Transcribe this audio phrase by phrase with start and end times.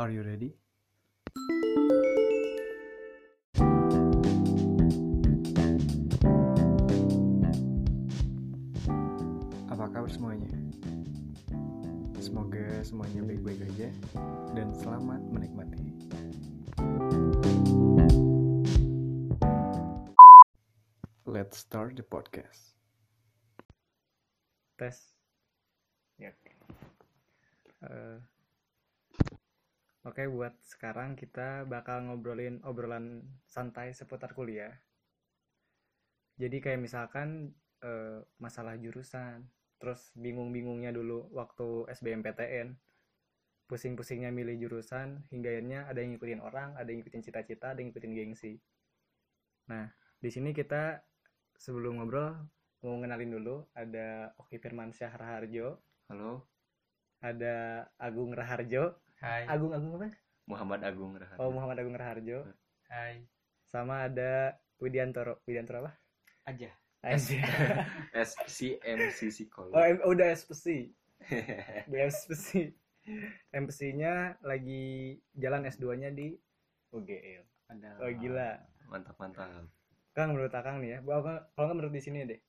[0.00, 0.56] Are you ready?
[9.68, 10.48] Apa kabar semuanya?
[12.16, 13.92] Semoga semuanya baik-baik aja
[14.56, 15.84] dan selamat menikmati.
[21.28, 22.72] Let's start the podcast.
[24.80, 25.12] tes
[26.16, 26.32] ya
[27.84, 28.39] Eh,
[30.04, 34.72] oke buat sekarang kita bakal ngobrolin obrolan santai seputar kuliah.
[36.40, 37.52] Jadi kayak misalkan
[37.84, 39.44] eh, masalah jurusan
[39.80, 42.76] terus bingung-bingungnya dulu waktu SBMPTN
[43.64, 47.92] pusing-pusingnya milih jurusan hingga akhirnya ada yang ngikutin orang ada yang ngikutin cita-cita ada yang
[47.92, 48.60] ngikutin gengsi.
[49.72, 49.88] Nah
[50.20, 51.00] di sini kita
[51.56, 52.36] sebelum ngobrol
[52.80, 55.80] mau ngenalin dulu ada Oki Firmansyah Raharjo.
[56.10, 56.50] Halo,
[57.22, 59.44] ada Agung Raharjo Hai.
[59.46, 60.08] Agung Agung apa
[60.46, 61.38] Muhammad Agung Raharjo.
[61.38, 62.38] oh Muhammad Agung Raharjo
[62.88, 63.22] Hai.
[63.62, 65.92] sama ada Widiantoro Widiantoro apa
[66.46, 66.72] Aja.
[67.00, 67.40] Aja.
[68.12, 69.72] SCMC Psikolog.
[69.72, 70.88] oh em- udah SPC
[71.88, 72.72] udah SPC
[73.50, 76.36] MPC-nya lagi jalan S2-nya di
[76.90, 78.00] UGL Ada.
[78.00, 78.56] oh gila
[78.88, 79.68] Mantap mantap.
[80.10, 82.40] Kang menurut Akang nih ya kalau nggak menurut di sini deh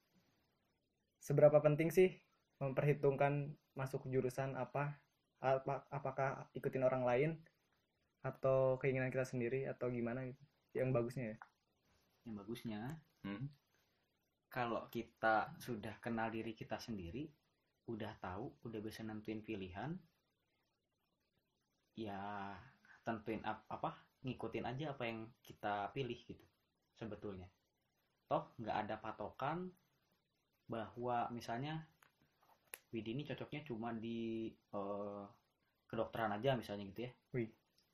[1.17, 2.15] seberapa penting sih
[2.57, 4.97] memperhitungkan masuk jurusan apa
[5.41, 7.31] apa apakah ikutin orang lain
[8.21, 10.41] atau keinginan kita sendiri atau gimana gitu
[10.77, 11.37] yang bagusnya ya
[12.25, 12.79] yang bagusnya
[13.21, 13.45] Hmm?
[14.49, 17.29] kalau kita sudah kenal diri kita sendiri
[17.85, 19.93] udah tahu udah bisa nentuin pilihan
[21.93, 22.57] ya
[23.05, 23.93] tentuin ap- apa
[24.25, 26.45] ngikutin aja apa yang kita pilih gitu
[26.97, 27.45] sebetulnya
[28.25, 29.69] toh nggak ada patokan
[30.65, 31.85] bahwa misalnya
[32.91, 35.23] Widi ini cocoknya cuma di eh,
[35.87, 37.11] kedokteran aja misalnya gitu ya.
[37.35, 37.49] Wih.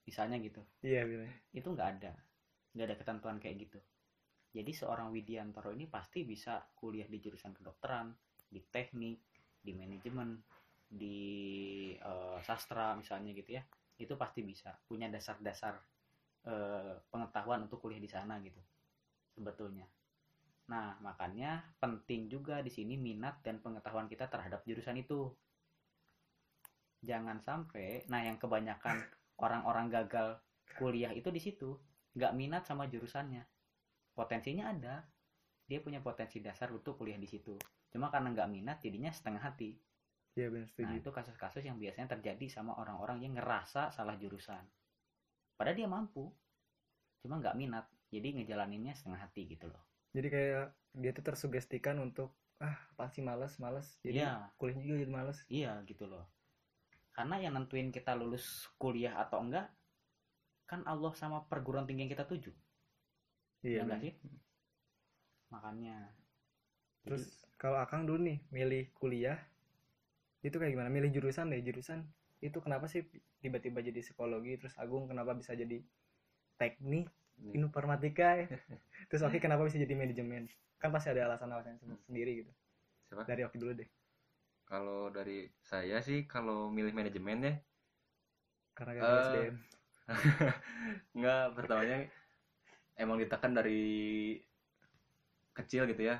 [0.07, 0.63] misalnya gitu.
[0.87, 2.15] Iya bilang itu nggak ada.
[2.71, 3.79] Nggak ada ketentuan kayak gitu.
[4.55, 8.15] Jadi seorang Widiantoro ini pasti bisa kuliah di jurusan kedokteran
[8.47, 9.19] di teknik
[9.59, 10.39] di manajemen
[10.87, 11.19] di
[11.99, 13.63] eh, sastra misalnya gitu ya.
[13.99, 14.71] Itu pasti bisa.
[14.87, 15.75] Punya dasar-dasar
[16.47, 18.63] eh, pengetahuan untuk kuliah di sana gitu.
[19.35, 19.85] Sebetulnya
[20.67, 25.31] nah makanya penting juga di sini minat dan pengetahuan kita terhadap jurusan itu.
[26.99, 28.99] Jangan sampai nah yang kebanyakan
[29.45, 30.43] orang-orang gagal
[30.75, 31.79] kuliah itu di situ
[32.19, 33.47] nggak minat sama jurusannya.
[34.11, 35.07] Potensinya ada.
[35.67, 37.55] Dia punya potensi dasar untuk kuliah di situ.
[37.91, 39.71] Cuma karena nggak minat jadinya setengah hati.
[40.35, 40.87] Iya benar setuju.
[40.87, 44.63] Nah itu kasus-kasus yang biasanya terjadi sama orang-orang yang ngerasa salah jurusan.
[45.55, 46.27] Padahal dia mampu
[47.23, 47.87] cuma nggak minat.
[48.07, 50.65] Jadi ngejalaninnya setengah hati gitu loh jadi kayak
[50.97, 53.87] dia tuh tersugestikan untuk ah pasti males males.
[54.01, 54.49] Jadi Iya.
[54.57, 55.37] kuliahnya juga jadi males.
[55.45, 56.25] Iya gitu loh.
[57.13, 59.69] Karena yang nentuin kita lulus kuliah atau enggak
[60.65, 62.49] kan Allah sama perguruan tinggi yang kita tuju.
[63.61, 64.05] Iya ya nggak benar.
[64.09, 64.13] sih?
[65.53, 65.97] Makanya.
[67.05, 67.23] Terus
[67.61, 69.37] kalau Akang dulu nih milih kuliah
[70.41, 70.89] itu kayak gimana?
[70.89, 72.09] Milih jurusan deh jurusan.
[72.41, 73.05] Itu kenapa sih
[73.41, 75.81] tiba-tiba jadi psikologi terus Agung kenapa bisa jadi
[76.57, 77.09] teknik
[77.59, 78.45] informatika ya.
[79.09, 80.43] Terus Oki kenapa bisa jadi manajemen?
[80.81, 82.51] Kan pasti ada alasan-alasan sen- sendiri gitu.
[83.09, 83.23] Siapa?
[83.29, 83.89] dari Oki dulu deh.
[84.69, 85.37] Kalau dari
[85.69, 87.53] saya sih kalau milih manajemen ya.
[88.77, 89.55] Karena gak Eh, SDM
[91.17, 91.97] nggak pertamanya
[92.97, 93.81] emang ditekan dari
[95.57, 96.15] kecil gitu ya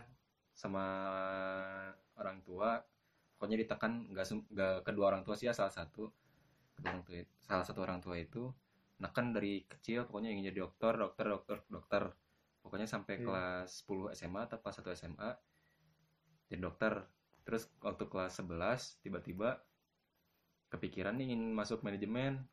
[0.58, 0.84] sama
[2.20, 2.82] orang tua.
[3.38, 6.10] Pokoknya ditekan nggak nggak kedua orang tua sih ya salah satu.
[6.76, 8.44] Kedua orang tua salah satu orang tua itu
[8.98, 12.04] neken dari kecil pokoknya ingin jadi dokter dokter dokter dokter
[12.60, 13.24] pokoknya sampai Iya.
[13.24, 15.30] kelas 10 SMA atau kelas 1 SMA
[16.48, 16.94] jadi dokter
[17.44, 19.62] terus waktu kelas 11 tiba-tiba
[20.68, 22.44] kepikiran nih ingin masuk manajemen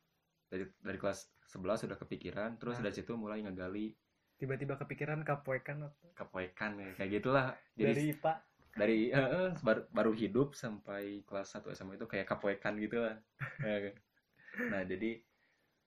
[0.47, 2.87] dari dari kelas 11 sudah kepikiran terus Nah.
[2.87, 3.91] dari situ mulai ngegali
[4.35, 8.37] tiba-tiba kepikiran kapoekan atau- kepoekan ya, kayak gitulah jadi dari Pak
[8.75, 13.23] dari eh, baru, baru hidup sampai kelas 1 SMA itu kayak kapoekan gitu lah kan?
[14.71, 15.23] nah jadi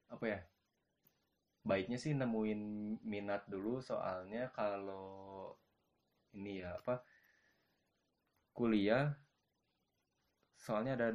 [0.09, 0.41] apa ya?
[1.65, 2.61] Baiknya sih nemuin
[3.05, 5.53] minat dulu soalnya kalau
[6.37, 7.01] ini ya apa
[8.53, 9.15] kuliah
[10.59, 11.09] soalnya ada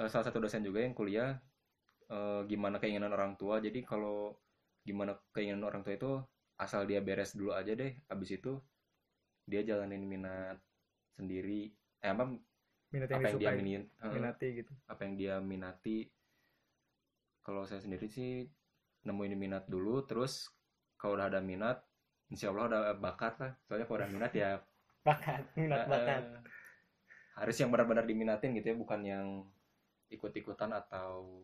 [0.00, 1.36] eh, salah satu dosen juga yang kuliah
[2.08, 3.60] eh, gimana keinginan orang tua.
[3.60, 4.36] Jadi kalau
[4.84, 6.12] gimana keinginan orang tua itu
[6.58, 8.58] asal dia beres dulu aja deh abis itu
[9.48, 10.58] dia jalanin minat
[11.16, 11.72] sendiri.
[12.04, 12.28] Eh apa
[12.92, 13.50] minat yang apa yang dia
[14.00, 14.72] eh, minati gitu.
[14.88, 16.08] apa yang dia minati
[17.48, 18.44] kalau saya sendiri sih
[19.08, 20.52] nemuin minat dulu terus
[21.00, 21.80] kalau udah ada minat
[22.28, 24.50] insya Allah udah bakat lah soalnya kalau udah minat ya
[25.08, 26.22] bakat minat eh, bakat
[27.40, 29.26] harus yang benar-benar diminatin gitu ya bukan yang
[30.12, 31.40] ikut-ikutan atau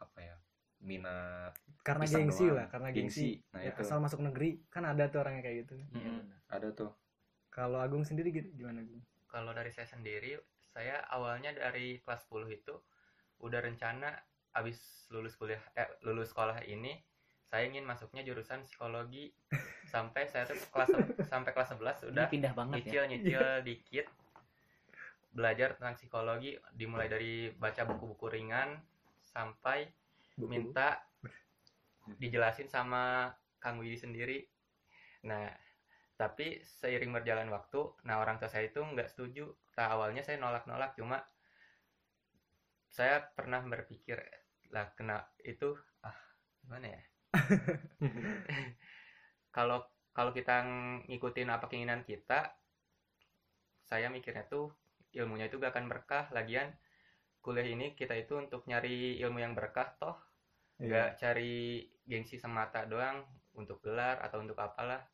[0.00, 0.36] apa ya
[0.80, 1.52] minat
[1.84, 2.56] karena gengsi doang.
[2.56, 3.00] lah karena Gengsi.
[3.04, 3.82] gengsi, Nah, Ya, itu.
[3.84, 6.16] asal masuk negeri kan ada tuh orangnya kayak gitu Iya, Mm-mm.
[6.24, 6.38] benar.
[6.48, 6.90] ada tuh
[7.52, 9.04] kalau Agung sendiri gi- gimana Gung?
[9.30, 10.38] Kalau dari saya sendiri,
[10.74, 12.74] saya awalnya dari kelas 10 itu
[13.42, 14.10] udah rencana
[14.54, 17.02] abis lulus kuliah eh lulus sekolah ini
[17.44, 19.30] saya ingin masuknya jurusan psikologi
[19.92, 20.90] sampai saya tuh kelas
[21.28, 24.06] sampai kelas 11 Ini udah pindah banget ya nyicil-nyicil dikit
[25.34, 28.78] belajar tentang psikologi dimulai dari baca buku-buku ringan
[29.34, 29.90] sampai
[30.38, 30.46] Buku.
[30.46, 31.02] minta
[32.18, 34.38] dijelasin sama Kang Widi sendiri.
[35.26, 35.48] Nah,
[36.14, 39.50] tapi seiring berjalan waktu, nah orang tua saya itu nggak setuju.
[39.74, 41.24] Nah, awalnya saya nolak-nolak, cuma
[42.92, 44.22] saya pernah berpikir
[44.72, 45.74] lah kena itu
[46.06, 46.16] ah
[46.62, 47.02] gimana ya?
[49.56, 50.62] Kalau kalau kita
[51.10, 52.54] ngikutin apa keinginan kita,
[53.86, 54.70] saya mikirnya tuh
[55.14, 56.26] ilmunya itu gak akan berkah.
[56.34, 56.74] Lagian
[57.42, 60.16] kuliah ini kita itu untuk nyari ilmu yang berkah toh
[60.82, 60.86] Iya.
[60.90, 63.22] nggak cari gengsi semata doang
[63.54, 65.06] untuk gelar atau untuk apalah.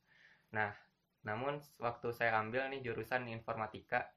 [0.56, 0.72] Nah,
[1.20, 4.08] namun waktu saya ambil nih jurusan informatika,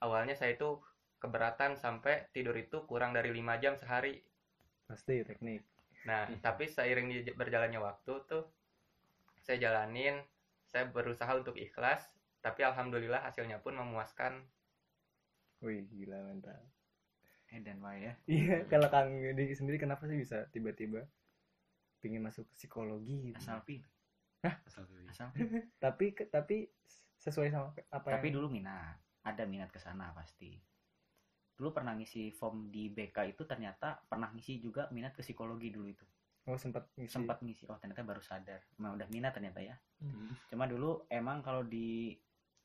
[0.00, 0.80] awalnya saya itu
[1.24, 4.20] keberatan sampai tidur itu kurang dari lima jam sehari.
[4.84, 5.64] pasti teknik
[6.04, 8.44] Nah, tapi seiring berjalannya waktu tuh
[9.40, 10.20] saya jalanin,
[10.68, 12.12] saya berusaha untuk ikhlas,
[12.44, 14.44] tapi alhamdulillah hasilnya pun memuaskan.
[15.64, 16.60] wih gila mantap
[17.48, 21.08] eh dan why ya iya kalau Kang Yudi sendiri kenapa sih bisa tiba-tiba
[22.04, 23.40] pingin masuk psikologi gitu?
[23.40, 23.88] asal pilih
[24.44, 25.08] Asal pilih.
[25.08, 25.64] asal pilih.
[25.80, 26.68] tapi tapi
[27.16, 30.60] sesuai sama apa tapi yang dulu minat ada minat ke sana pasti
[31.54, 35.86] dulu pernah ngisi form di BK itu ternyata pernah ngisi juga minat ke psikologi dulu
[35.86, 36.04] itu.
[36.50, 37.14] Oh sempat ngisi.
[37.14, 37.64] Sempat ngisi.
[37.70, 38.60] Oh ternyata baru sadar.
[38.76, 39.76] Emang udah minat ternyata ya.
[40.02, 40.36] Hmm.
[40.50, 42.12] cuma dulu emang kalau di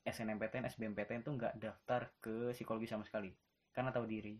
[0.04, 3.30] SNMPTN SBMPTN tuh nggak daftar ke psikologi sama sekali.
[3.70, 4.34] Karena tahu diri.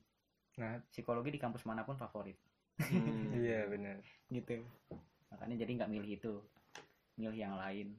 [0.59, 0.83] Nah.
[0.91, 2.37] Psikologi di kampus mana pun favorit.
[2.83, 3.33] Hmm.
[3.41, 4.67] iya benar gitu.
[5.31, 6.35] Makanya jadi nggak milih itu.
[7.17, 7.95] Milih yang lain.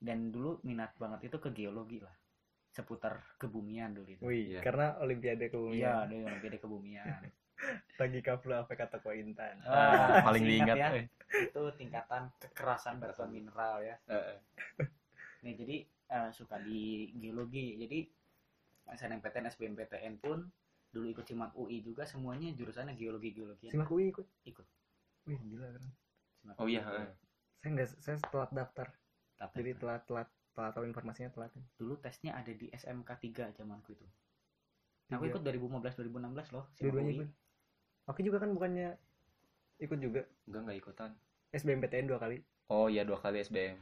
[0.00, 2.12] Dan dulu minat banget itu ke geologi lah
[2.74, 4.22] seputar kebumian dulu itu.
[4.26, 4.60] Wih Iya.
[4.66, 7.06] karena olimpiade iya kebumian dulu olimpiade kebumian.
[8.02, 9.62] Lagi kaplu apa kata Ko Intan?
[9.62, 10.88] Ah, paling diingat ya.
[10.90, 11.06] eh.
[11.48, 13.94] itu tingkatan kekerasan batuan mineral ya.
[14.10, 14.36] Eh,
[15.46, 17.78] nih jadi eh, suka di geologi.
[17.78, 17.98] Jadi
[18.90, 20.44] SNMPTN SBMPTN pun
[20.90, 23.70] dulu ikut simak UI juga semuanya jurusannya geologi geologi.
[23.70, 24.26] Simak UI ikut?
[24.44, 24.66] Ikut.
[25.30, 25.84] Wih gila kan
[26.42, 28.86] Simak Oh iya, saya nggak saya telat daftar.
[29.38, 29.72] Tapi jadi
[30.54, 31.50] telat tahu informasinya telat.
[31.76, 34.06] Dulu tesnya ada di SMK 3 zamanku itu.
[35.12, 35.36] Aku Tiga.
[35.36, 37.26] ikut 2015 2016 loh dua-duanya
[38.08, 38.38] oke juga.
[38.40, 38.88] Kan bukannya
[39.82, 40.22] ikut juga.
[40.48, 41.10] Enggak enggak ikutan.
[41.52, 42.40] SBMPTN dua kali.
[42.72, 43.76] Oh iya dua kali SBM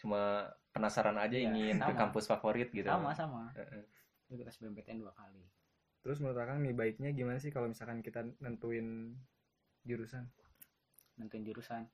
[0.00, 2.00] cuma penasaran aja Iya, ingin ke sama.
[2.08, 2.88] kampus favorit gitu.
[2.88, 3.52] Sama sama.
[3.52, 3.84] Eh, eh.
[4.32, 5.44] ikut SBMPTN dua kali.
[6.00, 9.12] Terus menurut Akang nih baiknya gimana sih kalau misalkan kita nentuin
[9.84, 10.24] jurusan?
[11.20, 11.84] Nentuin jurusan.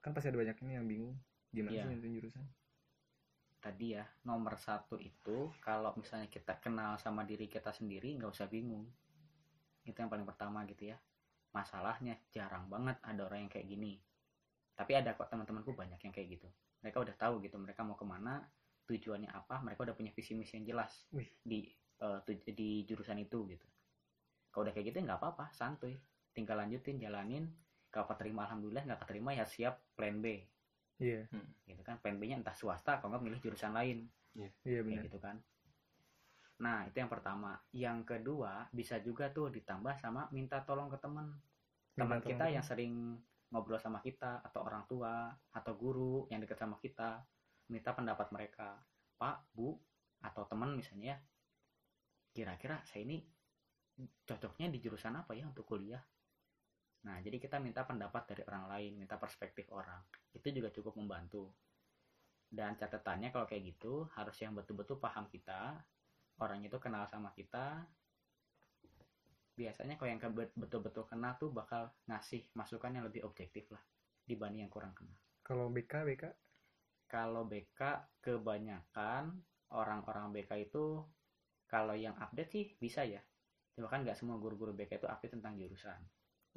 [0.00, 1.16] Kan pasti ada banyak ini yang bingung.
[1.52, 1.82] Gimana Iya.
[1.84, 2.44] sih nentuin jurusan
[3.60, 8.48] tadi ya nomor satu itu kalau misalnya kita kenal sama diri kita sendiri nggak usah
[8.48, 8.88] bingung.
[9.84, 10.96] Itu yang paling pertama gitu ya.
[11.52, 14.00] Masalahnya jarang banget ada orang yang kayak gini.
[14.72, 16.48] Tapi ada kok teman-temanku banyak yang kayak gitu.
[16.80, 18.40] Mereka udah tahu gitu mereka mau ke mana
[18.88, 21.28] tujuannya apa mereka udah punya visi misi yang jelas Wih.
[21.44, 21.62] di
[22.00, 23.66] tuj- di jurusan itu gitu.
[24.50, 25.94] Kalau udah kayak gitu ya nggak apa-apa santuy.
[26.32, 27.44] Tinggal lanjutin jalanin.
[27.92, 30.40] Kalau keterima alhamdulillah nggak keterima ya siap plan B
[31.00, 31.24] iya.
[31.66, 34.06] Gitu kan plan B-nya entah swasta kalau nggak milih jurusan lain.
[34.36, 34.50] Iya.
[34.62, 35.02] Kayak benar.
[35.08, 35.36] gitu kan.
[36.60, 37.56] Nah itu yang pertama.
[37.72, 41.32] Yang kedua bisa juga tuh ditambah sama minta tolong ke teman
[41.96, 42.94] teman kita tolong yang sering
[43.50, 47.24] ngobrol sama kita atau orang tua atau guru yang dekat sama kita
[47.72, 48.78] minta pendapat mereka.
[49.18, 49.74] Pak bu
[50.20, 51.18] atau teman misalnya ya
[52.30, 53.24] kira-kira saya ini
[54.24, 56.00] cocoknya di jurusan apa ya untuk kuliah
[57.00, 60.04] nah jadi kita minta pendapat dari orang lain minta perspektif orang.
[60.36, 61.48] Itu juga cukup membantu.
[62.50, 65.78] Dan catatannya kalau kayak gitu harus yang betul-betul paham kita
[66.42, 67.84] orang itu kenal sama kita
[69.54, 70.20] biasanya kalau yang
[70.56, 73.84] betul-betul kenal tuh bakal ngasih masukan yang lebih objektif lah
[74.24, 75.14] dibanding yang kurang kenal.
[75.44, 76.24] Kalau BK BK
[77.10, 77.80] kalau BK
[78.24, 79.36] kebanyakan
[79.74, 81.04] orang-orang BK itu
[81.68, 83.20] kalau yang update sih bisa ya.
[83.76, 86.00] Cuma kan nggak semua guru-guru BK itu update tentang jurusan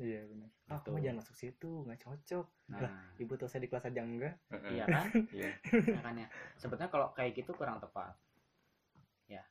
[0.01, 0.89] iya benar ah Gitu.
[0.89, 2.47] kamu jangan masuk situ nggak cocok.
[2.73, 3.13] Nah.
[3.21, 4.35] Ibu tuh saya di kelas aja enggak.
[4.49, 5.07] Iya kan?
[5.37, 5.51] Iya.
[6.01, 6.25] makanya
[6.57, 8.17] sebetulnya kalau kayak gitu kurang tepat.
[9.29, 9.45] Ya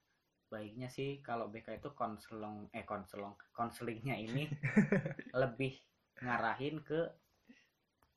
[0.51, 4.51] baiknya sih kalau BK itu konselong eh konselong konselingnya ini
[5.43, 5.79] lebih
[6.21, 7.01] ngarahin ke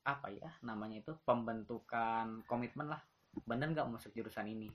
[0.02, 1.14] apa ya namanya itu?
[1.22, 3.02] Pembentukan komitmen lah.
[3.46, 4.66] Bener nggak mau masuk jurusan ini?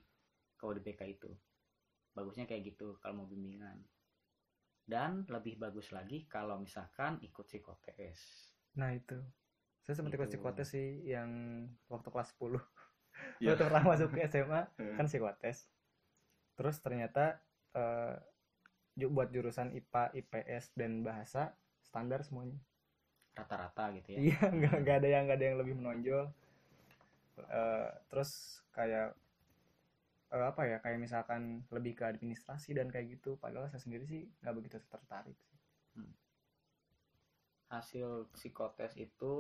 [0.55, 1.29] Kalau di BK itu.
[2.15, 3.79] Bagusnya kayak gitu kalau mau bimbingan
[4.91, 9.15] dan lebih bagus lagi kalau misalkan ikut psikotes Nah itu.
[9.81, 10.35] Saya sempat ikut Gitu.
[10.37, 11.27] psikotes sih yang
[11.87, 12.59] waktu kelas 10.
[13.39, 13.51] Iya.
[13.51, 14.95] Waktu pernah masuk ke SMA Hmm.
[14.99, 15.67] kan psikotes.
[16.53, 17.39] Terus ternyata
[17.71, 18.15] eh,
[18.93, 22.59] ju- buat jurusan IPA, IPS dan bahasa standar semuanya.
[23.31, 26.25] rata-rata gitu ya Iya, nggak nggak ada yang nggak ada yang lebih menonjol.
[27.41, 28.31] Eh, terus
[28.69, 29.15] kayak
[30.35, 30.77] eh, apa ya?
[30.83, 31.41] Kayak misalkan
[31.75, 33.31] lebih ke administrasi dan kayak gitu.
[33.43, 35.37] Padahal saya sendiri sih nggak begitu tertarik.
[35.47, 35.57] sih.
[37.75, 39.35] hasil psikotes itu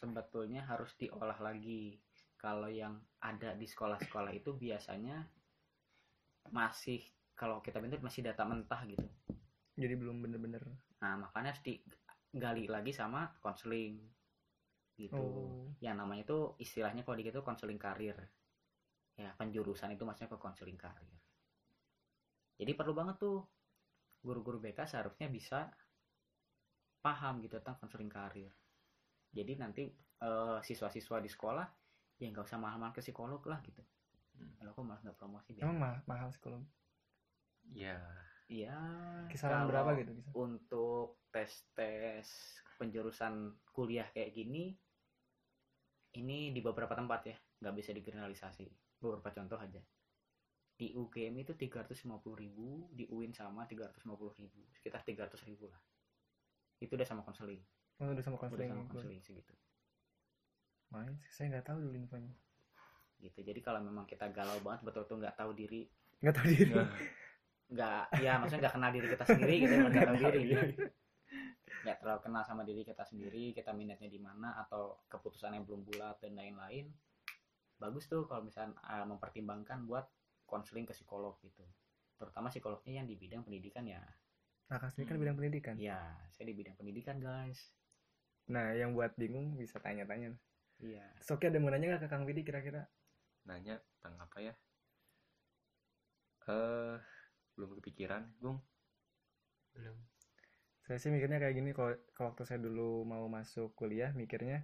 [0.00, 1.82] sebetulnya harus diolah lagi
[2.44, 2.94] kalau yang
[3.30, 5.16] ada di sekolah-sekolah itu biasanya
[6.58, 7.00] masih
[7.40, 9.06] kalau kita bentuk masih data mentah gitu
[9.78, 10.62] Jadi belum bener-bener.
[11.02, 13.94] nah makanya harus digali lagi sama konseling
[14.98, 18.16] gitu Oh, yang namanya itu istilahnya kalau di gitu konseling karir
[19.18, 21.10] ya penjurusan itu maksudnya ke konseling karir
[22.54, 23.42] jadi perlu banget tuh
[24.22, 25.66] guru-guru BK seharusnya bisa
[27.02, 28.50] paham gitu tentang konseling karir
[29.34, 29.90] jadi nanti
[30.22, 31.66] eh, siswa-siswa di sekolah
[32.18, 33.82] ya nggak usah mahal-mahal ke psikolog lah gitu
[34.38, 34.54] Hmm.
[34.54, 36.62] kalau aku malah nggak promosi deh emang mahal, mahal psikolog.
[37.74, 37.98] ya
[38.46, 38.78] iya
[39.26, 40.14] Kisaran kalau berapa gitu?
[40.14, 40.34] Kisaran?
[40.38, 42.26] untuk tes-tes
[42.78, 43.34] penjurusan
[43.74, 44.78] kuliah kayak gini
[46.14, 48.66] ini di beberapa tempat ya nggak bisa digeneralisasi
[48.98, 49.80] beberapa contoh aja.
[50.78, 55.82] Di UGM itu 350.000 di UIN sama 350.000 sekitar 300.000 lah.
[56.78, 57.58] Itu udah sama konseling.
[57.98, 58.70] Oh, udah sama udah konseling.
[58.70, 59.20] sama konseling.
[59.26, 59.54] segitu.
[60.94, 62.32] Main sih, saya nggak tahu dulu infonya.
[63.18, 65.90] gitu jadi kalau memang kita galau banget betul-betul nggak tahu diri.
[66.22, 66.72] Nggak tahu diri.
[67.74, 68.04] Nggak.
[68.22, 70.54] Ya maksudnya nggak kenal diri kita sendiri gitu nggak Nggak tahu tahu diri.
[71.82, 75.82] Nggak terlalu kenal sama diri kita sendiri kita minatnya di mana atau keputusan yang belum
[75.82, 76.86] bulat dan lain-lain
[77.82, 80.06] bagus tuh kalau misalnya uh, mempertimbangkan buat
[80.50, 81.62] konseling ke psikolog gitu
[82.18, 84.02] terutama psikolognya yang di bidang pendidikan ya
[84.68, 85.22] Nah, kan sendiri kan Hmm.
[85.24, 85.76] bidang pendidikan.
[85.86, 85.98] ya
[86.34, 87.60] saya di bidang pendidikan guys
[88.54, 90.30] Nah, yang buat bingung bisa tanya-tanya.
[90.82, 92.82] iya Terus oke ada mau nanya nggak ke Kang Widi kira-kira?
[93.48, 94.54] nanya tentang apa ya
[96.48, 96.96] eh
[97.54, 98.58] belum kepikiran Gung
[99.74, 99.96] belum
[100.84, 104.58] Saya sih mikirnya kayak gini kalau kalau waktu saya dulu mau masuk kuliah mikirnya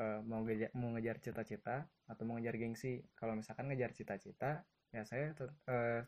[0.00, 3.02] eh, mau ngejar mau ngejar cita-cita atau mau ngejar gengsi.
[3.18, 5.32] Kalau misalkan ngejar cita-cita, ya saya
[5.68, 6.02] eh,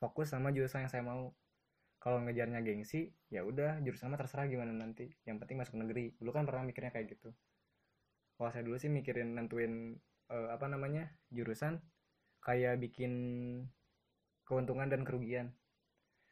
[0.00, 1.32] fokus sama jurusan yang saya mau.
[1.96, 5.10] Kalau ngejarnya gengsi, ya udah jurusan mah terserah gimana nanti.
[5.26, 6.14] Yang penting masuk negeri.
[6.20, 7.34] Dulu kan pernah mikirnya kayak gitu.
[8.36, 9.96] Kalau saya dulu sih mikirin nentuin
[10.30, 11.80] eh, apa namanya jurusan
[12.44, 13.12] kayak bikin
[14.46, 15.50] keuntungan dan kerugian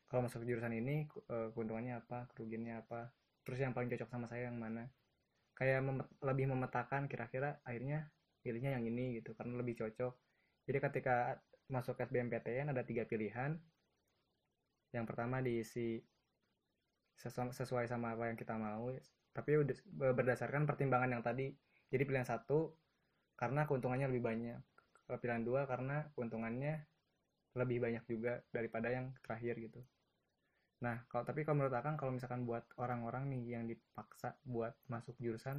[0.07, 3.11] kalau masuk jurusan ini keuntungannya apa kerugiannya apa
[3.43, 4.87] terus yang paling cocok sama saya yang mana
[5.59, 7.99] kayak memet- lebih memetakan kira-kira akhirnya
[8.43, 10.13] pilihnya yang ini gitu karena lebih cocok.
[10.67, 11.17] Jadi ketika
[11.75, 13.57] masuk SBMPTN ada tiga pilihan.
[14.95, 15.99] Yang pertama diisi
[17.21, 18.87] sesu- sesuai sama apa yang kita mau
[19.35, 19.51] tapi
[20.19, 21.51] berdasarkan pertimbangan yang tadi.
[21.91, 22.71] Jadi pilihan satu
[23.35, 24.61] karena keuntungannya lebih banyak.
[25.23, 26.75] Pilihan dua karena keuntungannya
[27.59, 29.81] lebih banyak juga daripada yang terakhir gitu
[30.85, 35.17] Nah, kalau tapi kalau menurut Akang kalau misalkan buat orang-orang nih yang dipaksa buat masuk
[35.25, 35.59] jurusan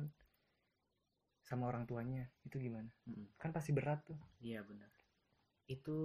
[1.50, 2.90] sama orang tuanya, itu gimana?
[3.10, 3.28] Mm-mm.
[3.42, 4.18] Kan pasti berat tuh.
[4.42, 4.92] iya benar
[5.66, 5.98] itu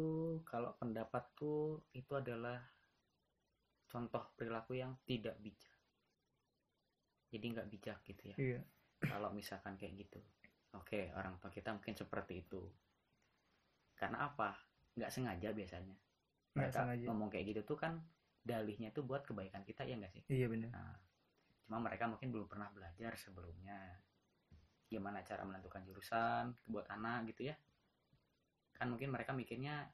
[0.49, 2.57] kalau pendapatku itu adalah
[3.93, 5.77] contoh perilaku yang tidak bijak
[7.29, 8.61] jadi nggak bijak gitu ya Iya.
[9.05, 10.21] kalau misalkan kayak gitu
[10.73, 12.63] oke orang tua kita mungkin seperti itu
[14.01, 14.57] karena apa
[14.97, 15.93] nggak sengaja biasanya
[16.57, 17.05] Nggak mereka sengaja.
[17.11, 17.93] ngomong kayak gitu tuh kan
[18.41, 20.23] dalihnya tuh buat kebaikan kita ya nggak sih?
[20.33, 20.71] Iya benar.
[20.73, 20.97] nah,
[21.69, 24.01] cuma mereka mungkin belum pernah belajar sebelumnya.
[24.91, 27.55] Gimana cara menentukan jurusan buat anak gitu ya.
[28.75, 29.87] Kan mungkin mereka mikirnya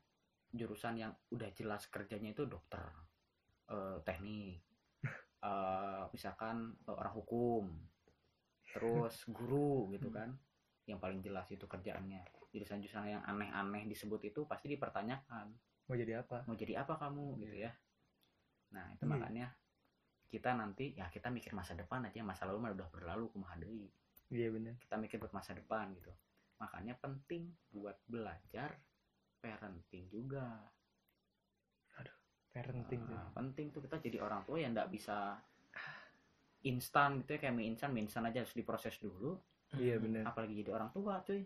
[0.55, 2.81] jurusan yang udah jelas kerjanya itu dokter
[3.69, 4.62] eh, teknik
[5.49, 7.65] eh, misalkan eh, orang hukum
[8.73, 10.33] terus guru gitu kan.
[10.87, 12.23] Yang paling jelas itu kerjaannya.
[12.55, 15.50] Jurusan-jurusan yang aneh-aneh disebut itu pasti dipertanyakan.
[15.87, 16.43] Mau jadi apa?
[16.50, 17.71] mau jadi apa kamu gitu ya
[18.76, 19.11] nah itu Iya.
[19.11, 19.47] makanya
[20.28, 23.88] kita nanti ya kita mikir masa depan aja masa lalu mah udah berlalu kumaha deui
[24.28, 24.75] Iya benar.
[24.76, 26.12] kita mikir buat masa depan gitu
[26.56, 28.76] makanya penting buat belajar
[29.40, 30.45] parenting juga
[32.56, 33.12] Parenting tuh.
[33.12, 35.37] Nah, penting tuh kita jadi orang tua yang nggak bisa
[36.64, 39.37] instan gitu ya kayak mie instan mie instan aja harus diproses dulu
[39.76, 40.25] Iya benar.
[40.25, 41.45] apalagi jadi orang tua cuy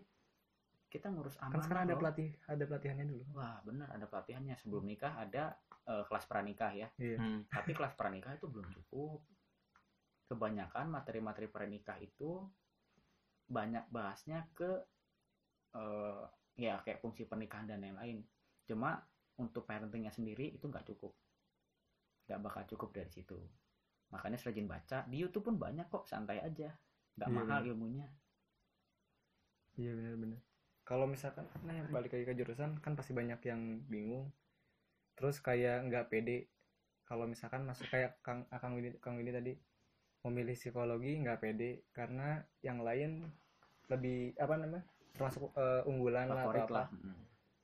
[0.87, 3.23] kita ngurus Kan amanah sekarang ada pelatih, ada pelatihannya dulu.
[3.35, 5.51] wah bener ada pelatihannya sebelum nikah ada
[5.87, 7.17] eh, kelas pranikah ya Iya.
[7.17, 7.41] Hmm.
[7.49, 9.21] tapi kelas pranikah itu belum cukup
[10.27, 12.45] kebanyakan materi-materi pranikah itu
[13.47, 14.69] banyak bahasnya ke
[15.75, 16.23] eh,
[16.59, 18.23] ya kayak fungsi pernikahan dan lain-lain
[18.67, 19.01] cuma
[19.39, 21.15] untuk parentingnya sendiri itu nggak cukup
[22.27, 23.35] nggak bakal cukup dari situ
[24.11, 26.71] makanya rajin baca di YouTube pun banyak kok santai aja
[27.15, 27.71] nggak Iya, mahal bener.
[27.75, 28.07] ilmunya
[29.79, 30.39] Iya benar-benar.
[30.83, 34.27] Kalau misalkan, nah balik lagi ke jurusan kan pasti banyak yang bingung.
[35.17, 36.47] Terus kayak nggak pede.
[37.05, 39.53] Kalau misalkan masuk kayak Kang Kang Widi, Kang Widi tadi
[40.21, 43.25] memilih psikologi nggak pede karena yang lain
[43.89, 46.71] lebih apa namanya termasuk eh, unggulan lah atau apa.
[46.71, 46.87] lah.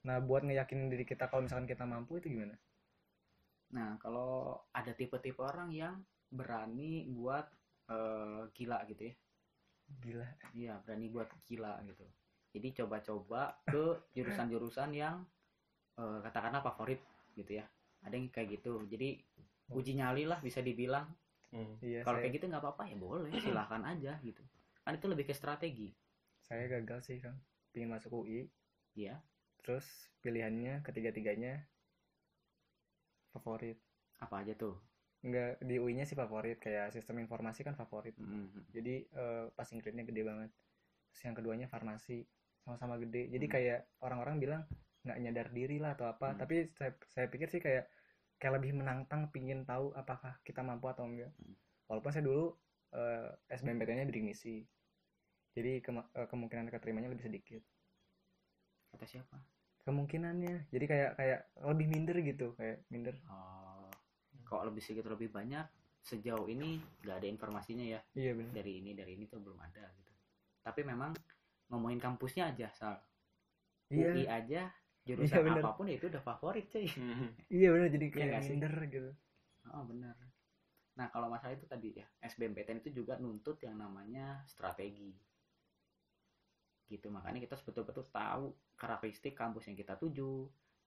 [0.03, 2.57] Nah buat ngeyakinin diri kita kalau misalkan kita mampu itu gimana?
[3.67, 5.99] nah kalau ada tipe-tipe orang yang
[6.31, 7.43] berani buat
[7.91, 9.15] eh, gila gitu ya
[10.03, 10.27] Gila.
[10.51, 12.03] Iya, berani buat gila gitu.
[12.51, 15.23] Jadi coba-coba ke jurusan-jurusan yang
[15.95, 16.99] eh, katakanlah favorit
[17.37, 17.65] gitu ya.
[18.01, 18.81] Ada yang kayak gitu.
[18.89, 19.21] Jadi
[19.69, 21.05] uji nyali lah bisa dibilang.
[21.53, 21.77] Hmm.
[21.79, 22.01] Iya.
[22.03, 24.41] Kalau saya, kayak gitu nggak apa-apa ya boleh, silahkan aja gitu.
[24.81, 25.93] Kan itu lebih ke strategi.
[26.47, 27.35] saya gagal sih Kang.
[27.75, 28.47] Pingin masuk UI.
[28.95, 29.19] Iya.
[29.59, 29.83] Terus
[30.23, 31.59] pilihannya ketiga-tiganya
[33.31, 33.77] favorit.
[34.23, 34.79] Apa aja tuh?
[35.27, 38.15] Enggak di UI-nya sih favorit kayak sistem informasi kan favorit.
[38.15, 40.51] Mm, jadi eh, passing grade-nya gede banget
[41.07, 42.27] terus yang keduanya farmasi
[42.61, 43.53] sama-sama gede jadi Hmm.
[43.57, 44.61] kayak orang-orang bilang
[45.07, 46.39] nggak nyadar diri lah atau apa Hmm.
[46.39, 47.87] tapi saya saya pikir sih kayak
[48.37, 51.55] kayak lebih menantang pingin tahu apakah kita mampu atau enggak Hmm.
[51.87, 52.53] walaupun saya dulu
[52.91, 54.63] eh, SBMPTN-nya misi
[55.51, 57.63] jadi kema- eh, kemungkinan keterimanya lebih sedikit
[58.87, 59.37] Kata siapa?
[59.83, 63.87] kemungkinannya jadi kayak kayak lebih minder gitu kayak minder Oh,
[64.43, 65.63] kok lebih sedikit lebih banyak
[66.03, 69.87] sejauh ini nggak ada informasinya ya iya benar dari ini dari ini tuh belum ada
[69.95, 70.11] gitu.
[70.63, 71.15] Tapi memang
[71.71, 72.95] ngomongin kampusnya aja, Sal.
[73.91, 74.67] iya UI aja
[75.09, 75.55] jurusan bener.
[75.55, 76.87] apa pun ya itu udah favorit cuy.
[77.55, 78.59] iya benar jadi Iya kayak sih?
[78.59, 79.09] minder gitu
[79.73, 80.17] Oh benar.
[80.97, 85.11] Nah kalau masalah itu tadi ya SBMPTN itu juga nuntut yang namanya strategi.
[86.93, 88.45] Gitu makanya kita betul-betul tahu
[88.81, 90.33] karakteristik kampus yang kita tuju,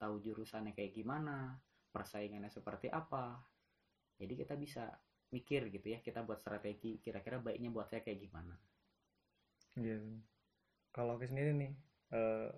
[0.00, 1.36] tahu jurusannya kayak gimana,
[1.94, 3.26] persaingannya seperti apa.
[4.20, 4.84] Jadi kita bisa
[5.34, 8.54] mikir gitu ya kita buat strategi kira-kira baiknya buat saya kayak gimana.
[9.80, 9.96] Iya.
[10.94, 11.72] Kalau aku sendiri nih,
[12.18, 12.48] eh,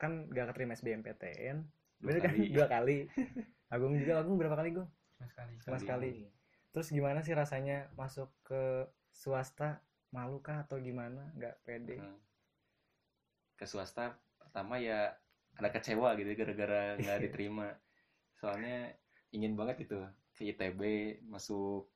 [0.00, 1.58] kan gak keterima SBMPTN,
[2.00, 2.30] Dua kan?
[2.30, 2.42] kali.
[2.52, 2.98] Dua kali.
[3.72, 4.86] Agung juga, Agung berapa kali gue?
[5.18, 5.52] Sama sekali.
[5.64, 6.10] Sama sekali.
[6.72, 8.62] Terus gimana sih rasanya masuk ke
[9.10, 9.80] swasta?
[10.14, 11.32] Malu kah atau gimana?
[11.40, 11.96] Gak pede?
[11.98, 12.16] Hmm.
[13.56, 14.04] ke swasta
[14.40, 15.16] pertama ya
[15.56, 17.68] ada kecewa gitu gara-gara nggak diterima
[18.40, 18.92] soalnya
[19.32, 19.98] ingin banget itu
[20.36, 20.80] ke ITB
[21.32, 21.88] masuk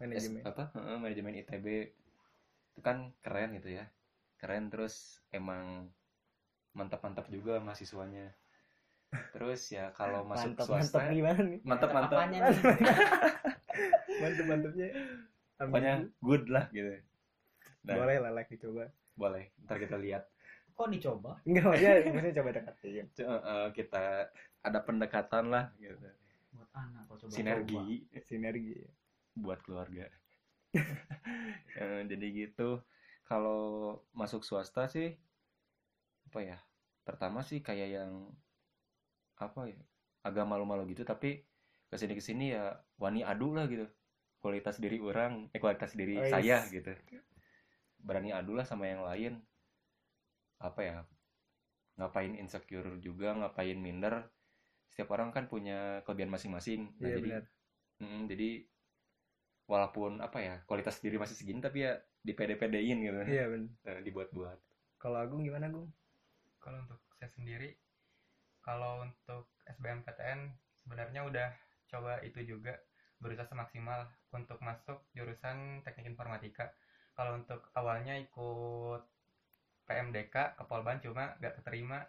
[0.00, 0.42] Manajemen.
[0.50, 1.66] apa Heeh, manajemen ITB
[2.74, 3.84] itu kan keren gitu ya
[4.40, 5.92] keren terus emang
[6.74, 8.34] mantap-mantap juga mahasiswanya
[9.34, 11.60] terus ya kalau masuk mantap, swasta mantap gimana nih?
[11.62, 12.58] mantap-mantap Apanya nih?
[14.22, 14.88] Mantap, mantapnya.
[15.58, 16.90] pokoknya good lah gitu
[17.84, 18.84] nah Boleh lah, like dicoba.
[19.14, 20.24] boleh ntar kita lihat
[20.74, 21.38] Kok dicoba?
[21.46, 23.06] Enggak, maksudnya, maksudnya coba deketin.
[23.14, 24.04] C- eh, kita
[24.66, 25.94] ada pendekatan lah gitu
[26.54, 27.30] Buat anak kok coba.
[27.30, 27.78] sinergi
[28.26, 28.74] Sinergi.
[29.38, 30.06] buat keluarga
[31.74, 32.82] Eh, jadi gitu
[33.26, 33.62] kalau
[34.14, 35.18] masuk swasta sih
[36.34, 36.58] apa ya
[37.06, 38.10] pertama sih kayak yang
[39.38, 39.78] apa ya
[40.26, 41.46] agak malu-malu gitu tapi
[41.86, 43.86] ke sini ke sini ya wani adu lah gitu
[44.42, 46.74] kualitas diri orang eh kualitas diri Oh, saya yes.
[46.74, 46.90] gitu
[48.02, 49.38] berani adu lah sama yang lain
[50.58, 50.96] apa ya
[51.94, 54.26] ngapain insecure juga ngapain minder
[54.90, 57.44] setiap orang kan punya kelebihan masing-masing nah Iya jadi benar.
[58.02, 58.50] Mm, jadi
[59.70, 61.94] walaupun apa ya kualitas diri masih segini tapi ya
[62.26, 63.70] di pede-pedein gitu Iya benar.
[63.86, 64.58] Eh, dibuat-buat
[64.98, 65.92] Kalau Agung gimana, Agung?
[66.64, 67.76] Kalau untuk saya sendiri,
[68.64, 70.48] kalau untuk SBMPTN
[70.80, 71.48] sebenarnya udah
[71.92, 72.80] coba itu juga
[73.20, 76.72] berusaha semaksimal untuk masuk jurusan teknik informatika.
[77.12, 79.04] Kalau untuk awalnya ikut
[79.84, 82.08] PMDK ke Polban cuma nggak keterima.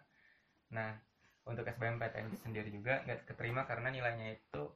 [0.72, 0.96] Nah,
[1.44, 4.72] untuk SBMPTN sendiri juga nggak keterima karena nilainya itu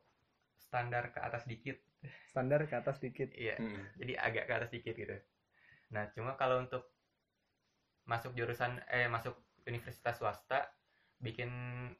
[0.60, 1.80] standar ke atas dikit.
[2.28, 3.32] Standar ke atas dikit.
[3.40, 3.84] Iya, Mm.
[3.96, 5.16] jadi agak ke atas dikit gitu.
[5.96, 6.84] Nah, cuma kalau untuk
[8.04, 9.34] masuk jurusan eh masuk
[9.66, 10.70] universitas swasta
[11.20, 11.52] bikin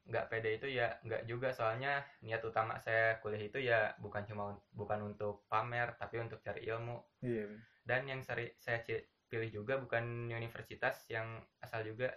[0.08, 4.56] nggak pede itu ya nggak juga soalnya niat utama saya kuliah itu ya bukan cuma
[4.72, 7.52] bukan untuk pamer tapi untuk cari ilmu Iya.
[7.84, 8.80] dan yang seri, saya
[9.28, 11.28] pilih juga bukan universitas yang
[11.60, 12.08] asal juga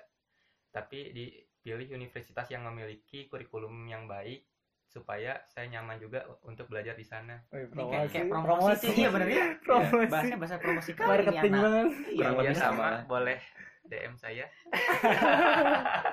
[0.72, 4.48] tapi dipilih universitas yang memiliki kurikulum yang baik
[4.88, 8.78] supaya saya nyaman juga untuk belajar di sana Oh, iya, Ini kayak, kayak promosi, promosi.
[8.80, 9.46] sih, iya bener ya.
[9.60, 10.08] Promosi.
[10.08, 11.64] Bahasnya bahasa promosi kali ini Marketing anak.
[11.66, 11.86] banget.
[11.90, 12.90] Iya, Kurang Yang lebih sama sama.
[13.10, 13.40] boleh
[13.84, 14.48] DM saya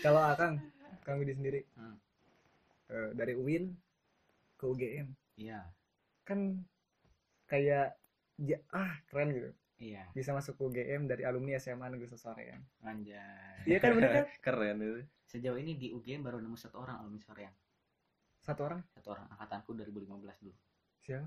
[0.00, 0.60] Kalau Akang,
[1.02, 1.60] Kang Widi sendiri.
[1.74, 1.96] Hmm.
[2.86, 3.74] Eh, dari UIN
[4.54, 5.10] ke UGM.
[5.36, 5.60] Iya,
[6.22, 6.64] Kan
[7.44, 7.94] kayak
[8.36, 9.50] ya, ah keren gitu.
[9.76, 12.60] iya, Bisa masuk ke UGM dari alumni SMA Negeri Sesoreang.
[12.82, 13.62] anjay.
[13.64, 14.24] Iya kan bener kan?
[14.44, 17.52] keren itu Sejauh ini di UGM baru nemu satu orang alumni Soreang.
[18.38, 20.06] satu orang satu orang angkatanku 2015
[20.38, 20.54] dulu
[21.02, 21.26] siapa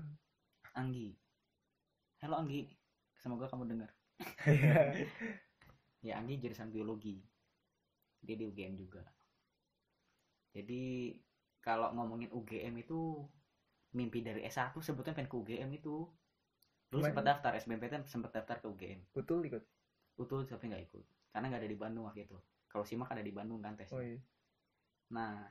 [0.72, 1.12] Anggi
[2.18, 2.64] halo Anggi
[3.14, 3.92] semoga kamu dengar
[4.48, 5.04] Iya.
[6.00, 7.20] ya Anggi jurusan biologi.
[8.20, 9.00] Dia di UGM juga.
[10.52, 11.14] Jadi
[11.60, 13.24] kalau ngomongin UGM itu
[13.96, 16.08] mimpi dari S1 sebetulnya pengen ke UGM itu.
[16.90, 19.62] Dulu sempat daftar SBMPTN sempat daftar ke UGM betul ikut?
[20.18, 21.04] Utul tapi nggak ikut.
[21.30, 22.34] Karena nggak ada di Bandung waktu itu.
[22.66, 24.18] Kalau simak ada di Bandung kan tes oh iya
[25.10, 25.42] nah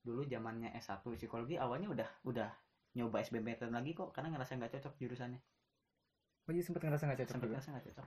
[0.00, 2.50] dulu zamannya S1 psikologi awalnya udah udah
[2.96, 5.40] nyoba SBMPTN lagi kok karena ngerasa nggak cocok jurusannya
[6.50, 8.06] oh iya sempet ngerasa nggak cocok sempat juga ngerasa nggak cocok.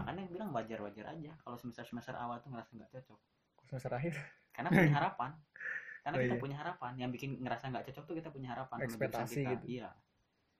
[0.00, 3.20] Makanya bilang wajar wajar aja kalau semester semester awal tuh ngerasa nggak cocok.
[3.68, 4.14] Semester akhir?
[4.56, 5.30] Karena punya harapan.
[6.00, 6.40] Karena Oh, kita iya.
[6.40, 6.92] punya harapan.
[6.96, 8.78] Yang bikin ngerasa nggak cocok tuh kita punya harapan.
[8.80, 9.52] Ekspektasi kita.
[9.60, 9.64] gitu.
[9.68, 9.90] iya.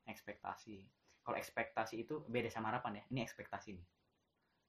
[0.05, 0.77] Ekspektasi.
[1.25, 3.05] Kalau ekspektasi itu beda sama harapan ya.
[3.09, 3.87] Ini ekspektasi nih.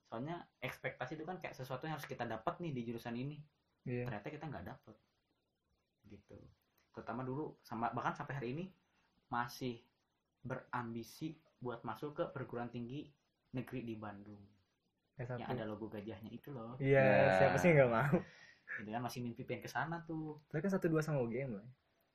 [0.07, 3.43] Soalnya ekspektasi itu kan kayak sesuatu yang harus kita dapat nih di jurusan ini.
[3.83, 4.07] Iya.
[4.07, 4.95] Ternyata kita nggak dapet.
[6.07, 6.37] Gitu.
[6.95, 8.65] Terutama dulu sama bahkan sampai hari ini
[9.27, 9.83] masih
[10.47, 13.11] berambisi buat masuk ke perguruan tinggi
[13.51, 14.39] negeri di Bandung
[15.17, 17.37] S1 yang ada logo gajahnya itu loh iya Ya.
[17.37, 18.15] siapa sih nggak mau
[18.79, 21.67] gitu kan masih mimpi pengen ke sana tuh tapi kan satu dua sama UGM lah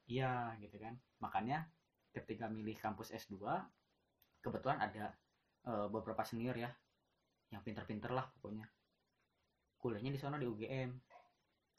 [0.03, 0.99] Iya gitu kan.
[1.23, 1.62] Makanya
[2.11, 3.38] ketika milih kampus S2
[4.42, 5.14] kebetulan ada
[5.62, 6.75] eh, beberapa senior ya
[7.55, 8.66] yang pinter-pinter lah pokoknya.
[9.79, 10.90] Kuliahnya di sana di UGM.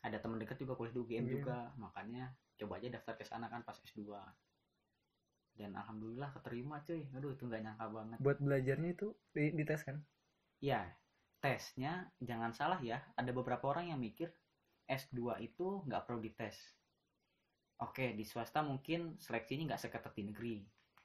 [0.08, 1.34] Ada teman dekat juga kuliah di UGM UGM.
[1.36, 1.58] juga.
[1.76, 4.08] Makanya coba aja daftar ke sana kan pas S2.
[5.54, 7.06] Dan alhamdulillah keterima cuy.
[7.14, 8.18] Aduh itu nggak nyangka banget.
[8.20, 10.02] buat belajarnya itu di, dites kan
[10.64, 10.82] Iya,
[11.44, 13.04] tesnya jangan salah ya.
[13.20, 14.32] Ada beberapa orang yang mikir
[14.88, 16.56] S2 itu nggak perlu dites.
[17.84, 20.56] Oke, di swasta mungkin seleksinya nggak seketat di negeri.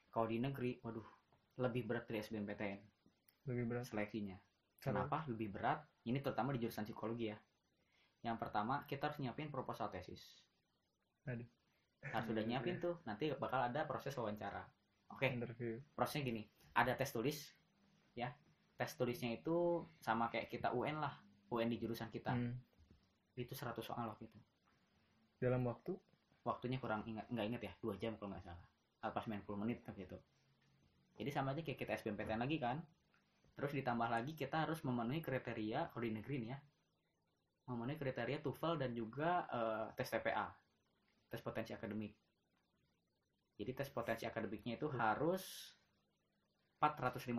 [0.07, 1.05] Kalau di negeri, waduh,
[1.59, 2.79] lebih berat dari SBMPTN
[3.49, 4.37] lebih berat seleksinya.
[4.79, 5.25] Kenapa?
[5.25, 5.79] Kenapa lebih berat?
[6.05, 7.37] Ini terutama di jurusan psikologi ya.
[8.23, 10.43] Yang pertama, kita harus nyiapin proposal tesis.
[11.27, 11.47] Aduh.
[11.99, 14.63] Harus udah nyiapin tuh, nanti bakal ada proses wawancara.
[15.11, 17.37] Oke, interview prosesnya gini ada tes tulis
[18.15, 18.31] ya.
[18.79, 21.11] Tes tulisnya itu sama kayak kita UN lah
[21.51, 22.31] UN di jurusan kita.
[22.33, 22.55] Hmm.
[23.39, 24.39] itu 100 soal waktu itu.
[25.39, 25.95] Dalam waktu?
[26.43, 28.67] Waktunya kurang ingat nggak ingat ya dua jam kalau nggak salah.
[28.99, 30.19] Apa 90 menit kan gitu.
[31.15, 32.83] Jadi sama aja kayak kita SBMPTN lagi kan.
[33.55, 36.59] Terus ditambah lagi kita harus memenuhi kriteria kalau di negeri nih ya
[37.69, 40.49] memenuhi kriteria TOEFL dan juga eh, tes TPA
[41.29, 42.13] tes potensi akademik.
[43.59, 45.75] Jadi tes potensi akademiknya itu harus
[46.79, 47.29] 450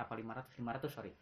[0.00, 1.12] apa 500 500 sorry.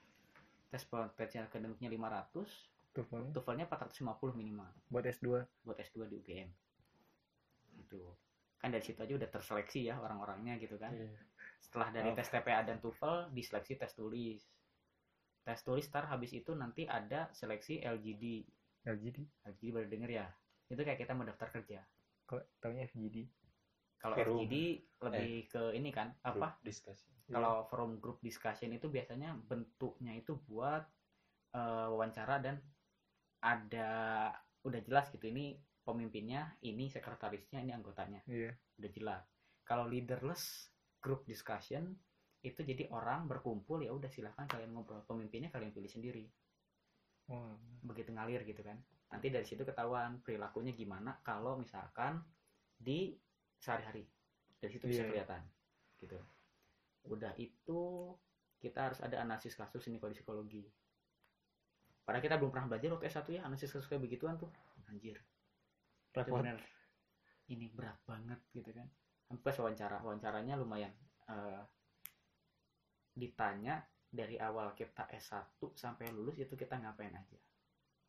[0.70, 3.30] Tes potensi akademiknya 500 tuh Bang.
[3.30, 4.70] TOEFL-nya 450 minimal.
[4.90, 5.26] Buat S2
[5.66, 6.50] buat S2 di UGM
[7.80, 8.02] itu
[8.60, 10.92] kan dari situ aja udah terseleksi ya orang-orangnya gitu kan.
[11.64, 12.16] Setelah dari Oh.
[12.16, 14.40] tes TPA dan TOEFL diseleksi tes tulis.
[15.40, 18.44] Tes tulis tar habis itu nanti ada seleksi LGD
[18.84, 19.16] LGD
[19.48, 20.26] LGD baru denger ya
[20.70, 21.82] itu kayak kita mau daftar kerja.
[22.30, 23.26] Kok taunya FGD
[24.00, 24.36] kalau Forum.
[24.40, 24.54] LGD
[25.04, 26.56] lebih ke ini kan apa?
[26.64, 27.12] Discussion.
[27.30, 30.82] Kalau forum group discussion itu biasanya bentuknya itu buat
[31.54, 32.58] eh, wawancara dan
[33.44, 33.90] ada
[34.64, 38.24] udah jelas gitu ini pemimpinnya ini sekretarisnya ini anggotanya.
[38.24, 38.56] Iya.
[38.80, 39.24] Udah jelas.
[39.68, 41.94] Kalau leaderless group discussion
[42.40, 45.04] itu jadi orang berkumpul ya udah silahkan kalian ngobrol.
[45.04, 46.24] Pemimpinnya kalian pilih sendiri.
[47.30, 47.54] Wah,
[47.84, 48.80] begitu ngalir gitu kan
[49.10, 52.22] nanti dari situ ketahuan perilakunya gimana kalau misalkan
[52.78, 53.14] di
[53.58, 54.06] sehari-hari.
[54.60, 55.10] Dari situ bisa Iya.
[55.10, 55.42] kelihatan
[56.00, 56.18] gitu.
[57.10, 57.80] Udah itu
[58.60, 60.64] kita harus ada analisis kasus ini kalau di psikologi.
[62.04, 64.50] Padahal kita belum pernah belajar waktu S1 ya analisis kasus kayak begituan tuh.
[64.88, 65.18] Anjir.
[66.10, 66.58] Repot bener
[67.50, 68.86] ini berat banget gitu kan.
[69.26, 70.90] Sampai wawancara wawancaranya lumayan
[71.30, 71.62] eh,
[73.14, 77.38] ditanya dari awal kita S1 sampai lulus itu kita ngapain aja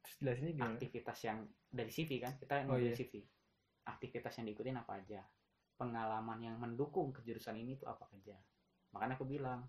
[0.01, 0.75] terus jelasinnya gimana?
[0.75, 2.93] Aktivitas yang dari CV kan kita Oh, iya.
[2.93, 3.21] CV
[3.87, 5.21] aktivitas yang diikutin apa aja?
[5.77, 8.37] Pengalaman yang mendukung ke jurusan ini tuh apa aja?
[8.93, 9.65] Makanya aku bilang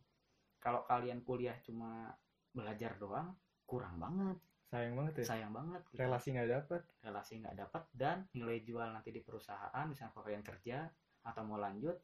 [0.60, 2.12] kalau kalian kuliah cuma
[2.52, 3.32] belajar doang
[3.64, 4.36] kurang banget.
[4.68, 5.24] Sayang banget ya.
[5.36, 6.00] Sayang banget gitu.
[6.00, 10.44] relasi nggak dapat relasi nggak dapat dan nilai jual nanti di perusahaan misalnya kalau kalian
[10.44, 10.88] kerja
[11.28, 11.96] atau mau lanjut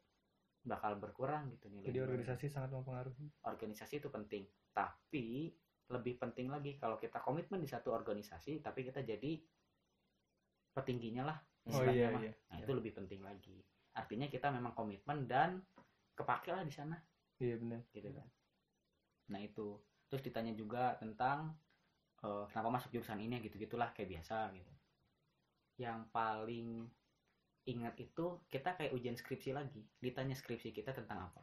[0.68, 3.32] bakal berkurang gitu nilai jadi organisasi sangat mempengaruhi.
[3.44, 4.44] Organisasi itu penting.
[4.76, 5.48] Tapi
[5.88, 6.76] lebih penting lagi.
[6.76, 9.40] Kalau kita komitmen di satu organisasi tapi kita jadi
[10.76, 11.38] petingginya lah
[11.72, 12.20] oh iya mah.
[12.22, 12.32] iya.
[12.52, 13.64] Nah itu lebih penting lagi.
[13.96, 15.64] Artinya kita memang komitmen dan
[16.12, 16.96] kepake lah di sana.
[17.40, 18.28] Iya benar gitu kan.
[19.32, 19.80] Nah itu.
[20.08, 21.56] Terus ditanya juga tentang
[22.24, 24.72] eh, kenapa masuk jurusan ini gitu gitulah kayak biasa gitu.
[25.80, 26.68] Yang paling
[27.68, 29.84] ingat itu kita kayak ujian skripsi lagi.
[30.00, 31.40] Ditanya skripsi kita tentang apa.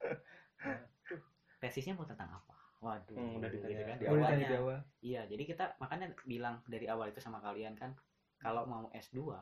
[1.60, 4.48] Tesisnya mau tentang apa waduh Hmm, udah gitu ditanya kan di awalnya.
[4.48, 7.90] di awal iya jadi kita makanya bilang dari awal itu sama kalian kan
[8.38, 9.34] kalau mau S2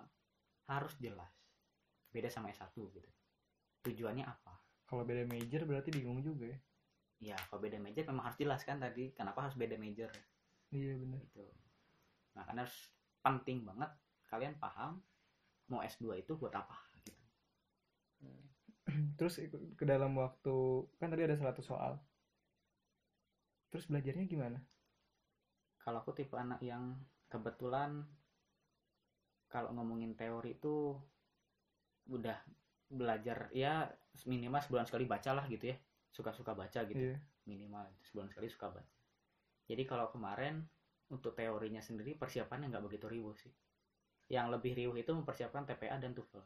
[0.66, 1.28] harus jelas.
[2.08, 3.10] Beda sama S1 gitu.
[3.84, 4.56] Tujuannya apa?
[4.88, 6.58] Kalau beda major berarti bingung juga ya.
[7.20, 10.08] Ya kalau beda major memang harus jelas kan tadi kenapa harus beda major?
[10.72, 11.20] Iya benar.
[11.28, 11.44] Gitu.
[12.32, 12.78] Nah karena harus
[13.20, 13.92] penting banget
[14.26, 15.04] kalian paham
[15.68, 17.20] mau S2 itu buat apa gitu.
[19.18, 20.56] Terus ikut ke dalam waktu
[20.96, 22.00] kan tadi ada 100 soal
[23.76, 24.58] terus belajarnya gimana?
[25.84, 26.96] Kalau aku tipe anak yang
[27.28, 28.08] kebetulan
[29.52, 30.96] kalau ngomongin teori itu
[32.08, 32.40] udah
[32.88, 33.84] belajar ya
[34.24, 35.76] minimal sebulan sekali baca lah gitu ya.
[36.08, 37.12] Suka-suka baca gitu.
[37.12, 37.20] Iya.
[37.44, 38.96] Minimal sebulan sekali suka baca.
[39.68, 40.64] Jadi kalau kemarin
[41.12, 43.52] untuk teorinya sendiri persiapannya nggak begitu riuh sih.
[44.32, 46.42] Yang lebih riuh itu mempersiapkan TPA dan TOEFL.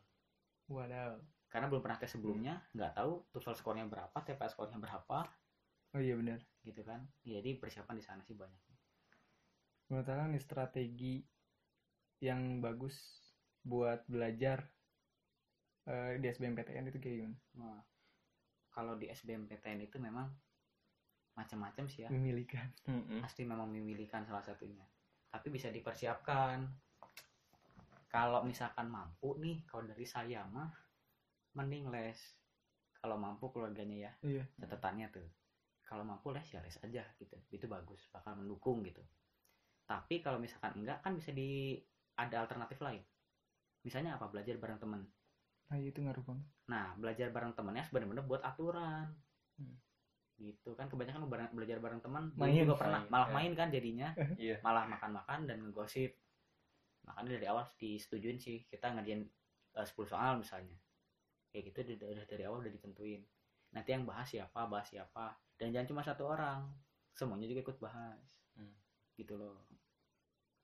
[0.67, 1.15] Wadaw.
[1.47, 5.31] Karena belum pernah tes sebelumnya nggak tahu TOEFL skornya berapa TPA skornya berapa
[5.95, 6.41] oh iya benar.
[6.63, 7.03] Gitu kan?
[7.25, 8.61] Jadi persiapan di sana sih banyak.
[9.91, 11.15] Menurut Akang nih strategi
[12.23, 12.95] yang bagus
[13.65, 14.63] buat belajar
[15.91, 17.39] eh, di SBMPTN itu kayak gimana?
[17.59, 17.81] Nah,
[18.71, 20.31] kalau di SBMPTN itu memang
[21.35, 22.09] macam-macam sih ya.
[22.13, 22.71] Memilihkan.
[22.91, 23.19] Mm-mm.
[23.25, 24.87] pasti memang memilihkan salah satunya.
[25.31, 26.71] Tapi bisa dipersiapkan.
[28.11, 30.71] Kalau misalkan mampu nih kalau dari saya mah
[31.59, 32.19] mending les.
[33.01, 34.13] Kalau mampu keluarganya ya.
[34.23, 34.45] Iya.
[34.61, 35.40] Catatannya tuh
[35.91, 37.35] kalau mampu les ya les aja gitu.
[37.51, 39.03] Itu bagus bakal mendukung gitu.
[39.91, 41.75] Tapi kalau misalkan enggak kan bisa di
[42.15, 43.03] ada alternatif lain.
[43.83, 44.31] Misalnya apa?
[44.31, 45.03] Belajar bareng temen.
[45.67, 46.47] Nah itu ngaruh banget.
[46.71, 49.11] Nah belajar bareng temennya benar-benar buat aturan.
[49.59, 49.77] Hmm.
[50.41, 52.65] gitu kan kebanyakan bareng- belajar bareng teman Main.
[52.65, 53.05] juga pernah.
[53.05, 53.35] Main, malah ya.
[53.37, 54.09] main kan jadinya.
[54.41, 54.57] Iya.
[54.65, 56.17] malah makan-makan dan ngegosip.
[57.05, 59.29] Makanya dari awal disetujuin sih kita ngerjain
[59.77, 60.81] eh, 10 soal misalnya.
[61.53, 63.21] Kayak gitu udah dari awal udah ditentuin.
[63.77, 66.65] Nanti yang bahas siapa bahas siapa dan jangan cuma satu orang
[67.13, 68.25] semuanya juga ikut bahas.
[68.57, 68.73] Hmm.
[69.21, 69.69] gitu loh.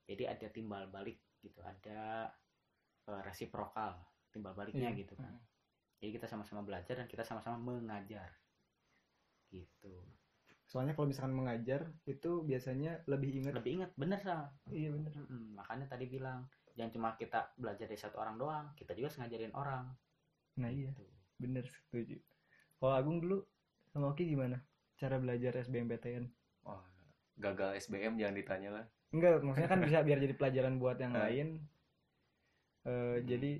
[0.09, 2.25] Jadi ada timbal balik gitu ada
[3.05, 3.93] eh, resiprokal
[4.33, 5.05] timbal baliknya Iya.
[5.05, 5.37] gitu kan.
[6.01, 8.33] Jadi kita sama-sama belajar dan kita sama-sama mengajar.
[9.53, 9.93] Gitu.
[10.65, 13.53] Soalnya kalau misalkan mengajar itu biasanya lebih ingat.
[13.61, 15.13] Lebih ingat bener sah iya bener.
[15.13, 19.53] Mm-mm, makanya tadi bilang jangan cuma kita belajar dari satu orang doang kita juga ngajarin
[19.53, 19.85] orang.
[20.57, 20.89] Nah iya.
[20.91, 21.05] Gitu.
[21.37, 22.17] bener setuju.
[22.81, 23.45] Kalau Agung dulu
[23.93, 24.57] sama Oki gimana
[24.97, 26.25] cara belajar SBMPTN
[26.65, 26.81] Wah,
[27.37, 28.85] gagal SBM jangan ditanya lah.
[29.13, 31.47] enggak maksudnya kan bisa biar jadi pelajaran buat yang lain
[32.87, 33.51] Eh, jadi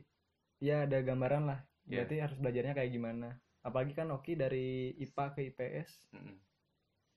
[0.63, 2.03] ya ada gambaran lah Iya.
[2.03, 3.29] berarti harus belajarnya kayak gimana
[3.63, 6.35] apalagi kan Oki dari IPA ke IPS Mm-mm.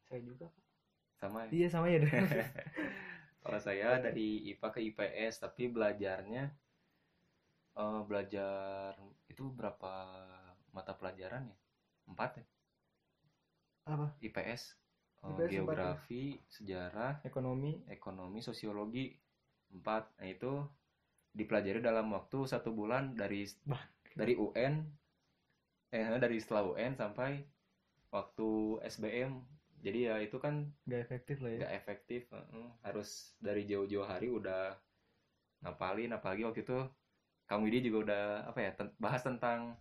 [0.07, 0.47] saya juga.
[1.19, 1.49] Sama ya.
[1.55, 2.03] iya sama ya
[3.43, 6.45] Kalau saya dari IPA ke IPS, tapi belajarnya
[7.77, 8.95] eh, belajar
[9.27, 9.93] itu berapa
[10.71, 11.57] mata pelajaran ya?
[12.11, 12.45] Empat ya?
[13.91, 14.07] Apa?
[14.27, 14.63] IPS,
[15.27, 15.51] eh, IPS ya?
[15.53, 16.23] geografi,
[16.57, 19.07] sejarah, ekonomi ekonomi, sosiologi,
[19.75, 20.03] empat.
[20.19, 20.53] Nah itu
[21.39, 23.83] dipelajari dalam waktu satu bulan dari Bah.
[24.19, 24.75] dari UN,
[25.95, 27.31] eh dari setelah UN sampai
[28.15, 28.49] waktu
[28.85, 29.33] SBM.
[29.81, 30.55] Jadi ya itu kan
[30.87, 32.21] nggak efektif lah ya nggak efektif
[32.85, 33.09] harus
[33.41, 34.77] dari jauh-jauh hari udah
[35.65, 36.79] ngapalin apalagi waktu itu
[37.49, 39.77] Kang Widi juga udah apa ya ten- bahas tentang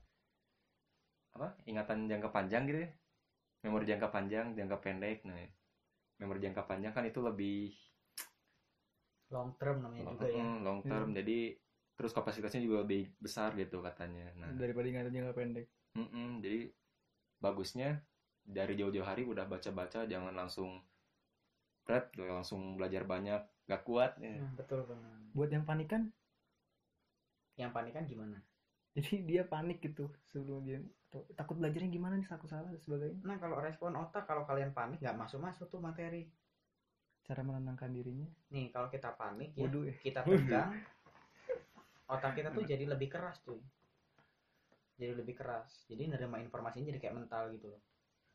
[1.36, 2.90] apa ingatan jangka panjang gitu ya
[3.60, 5.36] memori jangka panjang jangka pendek nah
[6.20, 7.72] memori jangka panjang kan itu lebih
[9.30, 10.42] long term namanya juga ya.
[10.42, 11.10] mm, long term.
[11.14, 11.54] Jadi
[11.96, 14.50] terus kapasitasnya juga lebih besar gitu katanya nah.
[14.56, 15.68] Daripada ingatan jangka pendek.
[15.96, 16.70] Mm-mm, jadi
[17.40, 18.02] bagusnya
[18.44, 20.82] dari jauh-jauh hari udah baca-baca jangan langsung
[21.86, 24.38] berat langsung belajar banyak gak kuat ya.
[24.38, 26.04] Hmm, betul banget buat yang panik kan?
[27.58, 28.38] Yang panik kan gimana
[28.98, 30.82] jadi dia panik gitu sebelum dia
[31.14, 33.22] tuh, takut belajarnya gimana nih aku salah dan sebagainya.
[33.26, 36.26] Nah kalau respon otak kalau kalian panik nggak masuk masuk tuh materi.
[37.26, 38.26] Cara menenangkan dirinya.
[38.50, 40.74] Nih kalau kita panik ya Wudhu ya kita tegang
[42.10, 43.62] otak kita tuh jadi lebih keras tuh
[45.00, 45.88] jadi lebih keras.
[45.88, 47.82] Jadi nerima informasinya jadi kayak mental gitu loh.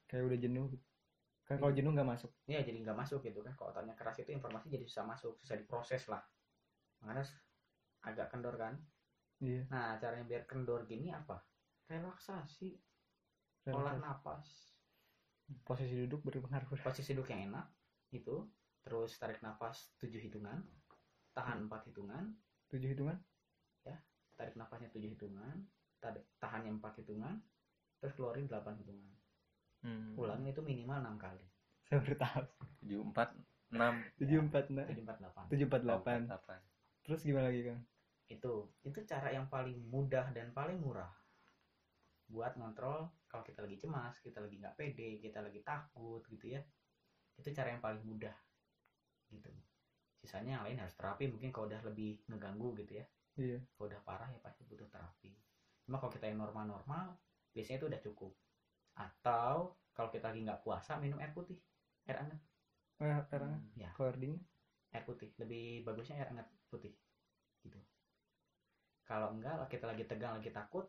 [0.09, 0.67] Kayak udah jenuh.
[0.73, 0.87] Gitu.
[1.45, 2.33] kan kalau jenuh nggak masuk.
[2.49, 3.53] Ya jadi nggak masuk gitu kan.
[3.53, 6.25] Kalau otaknya keras itu informasi jadi susah masuk susah diproses lah.
[7.05, 7.29] Makanya
[8.09, 8.81] agak kendor kan
[9.40, 9.62] iya.
[9.70, 11.42] Nah caranya biar kendor gini apa?
[11.88, 12.75] Relaksasi.
[13.70, 14.03] Olah relaksasi.
[14.03, 14.47] napas.
[15.64, 16.68] Posisi duduk berpengaruh.
[16.83, 17.66] Posisi duduk yang enak
[18.14, 18.44] itu.
[18.85, 20.61] Terus tarik napas tujuh hitungan.
[21.35, 22.31] Tahan empat hitungan.
[22.70, 23.18] Tujuh hitungan?
[24.35, 25.62] Tarik nafasnya tujuh hitungan.
[26.03, 27.38] Tarik tahannya empat hitungan.
[28.03, 29.12] Terus keluarin delapan hitungan.
[29.85, 30.16] Hmm.
[30.16, 31.44] ulangnya itu minimal enam kali.
[31.85, 32.42] Saya baru tahu.
[32.81, 33.29] Tujuh empat
[33.68, 34.01] enam.
[34.16, 35.44] Tujuh empat nah tujuh empat delapan.
[35.53, 36.18] Tujuh empat delapan.
[36.25, 36.61] Delapan.
[37.05, 37.81] Terus gimana lagi kang
[38.29, 41.13] itu itu cara yang paling mudah dan paling murah
[42.25, 46.61] buat ngontrol kalau kita lagi cemas kita lagi nggak pede kita lagi takut gitu ya.
[47.37, 48.33] Itu cara yang paling mudah
[49.29, 49.51] gitu.
[50.23, 53.07] Sisanya yang lain harus terapi mungkin kalau udah lebih ngeganggu gitu ya.
[53.37, 53.59] Iya.
[53.77, 55.35] Kalau udah parah ya pasti butuh terapi.
[55.85, 57.19] Cuma kalau kita yang normal-normal
[57.53, 58.33] biasanya itu udah cukup.
[58.97, 61.61] Atau kalau kita lagi nggak puasa minum air putih
[62.09, 62.41] air hangat.
[63.05, 63.63] Eh, air hangat.
[63.77, 63.91] ya.
[63.93, 64.41] Kalau air dingin?
[64.95, 66.95] Air putih lebih bagusnya air hangat putih
[69.05, 70.88] kalau enggak kita lagi tegang lagi takut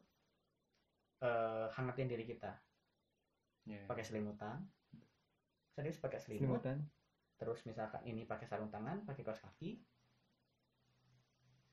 [1.23, 2.51] eh hangatin diri kita.
[3.65, 3.89] Iya.
[3.89, 4.61] pakai selimutan.
[5.73, 6.61] Serius pakai selimut.
[6.61, 6.77] Selimutan.
[7.35, 9.81] Terus misalkan ini pakai sarung tangan pakai kaos kaki.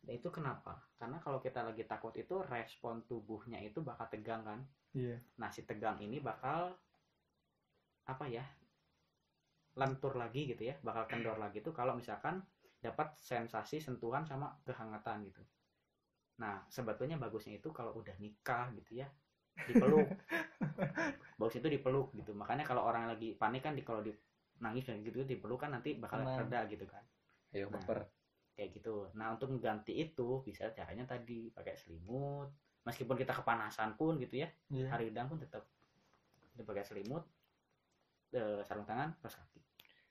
[0.03, 0.83] Nah, itu kenapa?
[0.99, 4.61] Karena kalau kita lagi takut itu respon tubuhnya itu bakal tegang kan?
[4.97, 5.21] Iya.
[5.39, 6.75] Nah si tegang ini bakal
[8.03, 8.43] apa ya
[9.79, 12.43] lentur lagi gitu ya bakal kendor lagi tuh kalau misalkan
[12.83, 15.41] dapat sensasi sentuhan sama kehangatan gitu
[16.41, 19.09] nah sebetulnya bagusnya itu kalau udah nikah gitu ya
[19.69, 20.09] dipeluk.
[21.39, 22.33] Bagus itu dipeluk gitu.
[22.33, 24.13] Makanya kalau orang lagi panik kan di kalau di
[24.63, 26.49] nangis dan gitu dipeluk kan nanti bakal Tenang.
[26.49, 27.03] reda gitu kan.
[27.53, 27.81] Ayo Nah.
[27.81, 28.09] baper.
[28.53, 29.09] kayak gitu.
[29.17, 32.53] Nah untuk mengganti itu bisa caranya tadi pakai selimut.
[32.85, 34.93] Meskipun kita kepanasan pun gitu ya iya.
[34.93, 35.65] hari udang pun tetap
[36.53, 37.25] kita pakai selimut
[38.37, 39.57] eh, sarung tangan kaos kaki.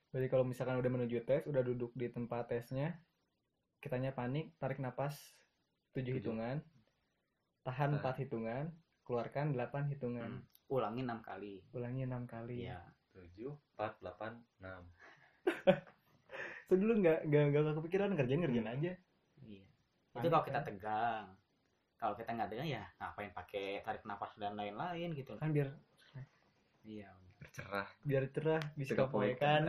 [0.09, 2.97] Berarti kalau misalkan udah menuju tes udah duduk di tempat tesnya
[3.77, 5.21] kitanya panik tarik napas
[5.93, 6.57] tujuh hitungan.
[7.61, 7.89] Tahan Tahan.
[7.99, 8.65] empat hitungan.
[9.03, 10.31] Keluarkan delapan hitungan.
[10.39, 10.49] Hmm.
[10.71, 11.59] ulangi enam kali.
[11.75, 12.71] Ulangi enam kali.
[12.71, 12.79] Ya
[13.11, 14.83] tujuh empat delapan enam.
[16.71, 18.91] So dulu nggak nggak nggak kepikiran ngerjain ngerjain aja.
[19.43, 19.65] Iya.
[20.15, 21.35] Itu kalau kita tegang.
[21.99, 25.35] Kalau kita nggak tegang ya ngapain pakai tarik nafas dan lain-lain gitu.
[25.35, 25.67] Kan biar
[26.87, 27.11] iya.
[27.43, 27.91] Bercerah.
[28.07, 29.35] Biar cerah bisa Tidak poin.
[29.35, 29.67] kepoekan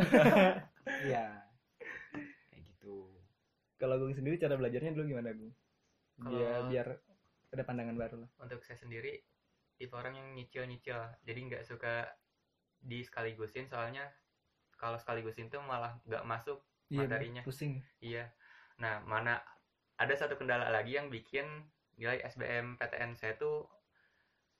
[1.10, 1.42] iya.
[2.54, 3.10] Kayak gitu.
[3.82, 5.50] Kalau Gung sendiri cara belajarnya dulu gimana Gung
[6.22, 6.86] Kalau- biar
[7.52, 8.30] ada pandangan baru lah.
[8.40, 9.20] Untuk saya sendiri
[9.76, 10.98] tipe orang yang nyicil-nyicil.
[11.26, 12.06] Jadi nggak suka
[12.82, 14.08] di sekaligusin soalnya
[14.74, 16.58] kalau sekaligusin tuh malah nggak masuk
[16.90, 17.42] iya Materinya.
[17.46, 17.78] pusing.
[18.02, 18.30] Iya.
[18.82, 19.38] Nah mana
[19.98, 21.46] ada satu kendala lagi yang bikin
[21.94, 23.68] nilai SBM PTN saya tuh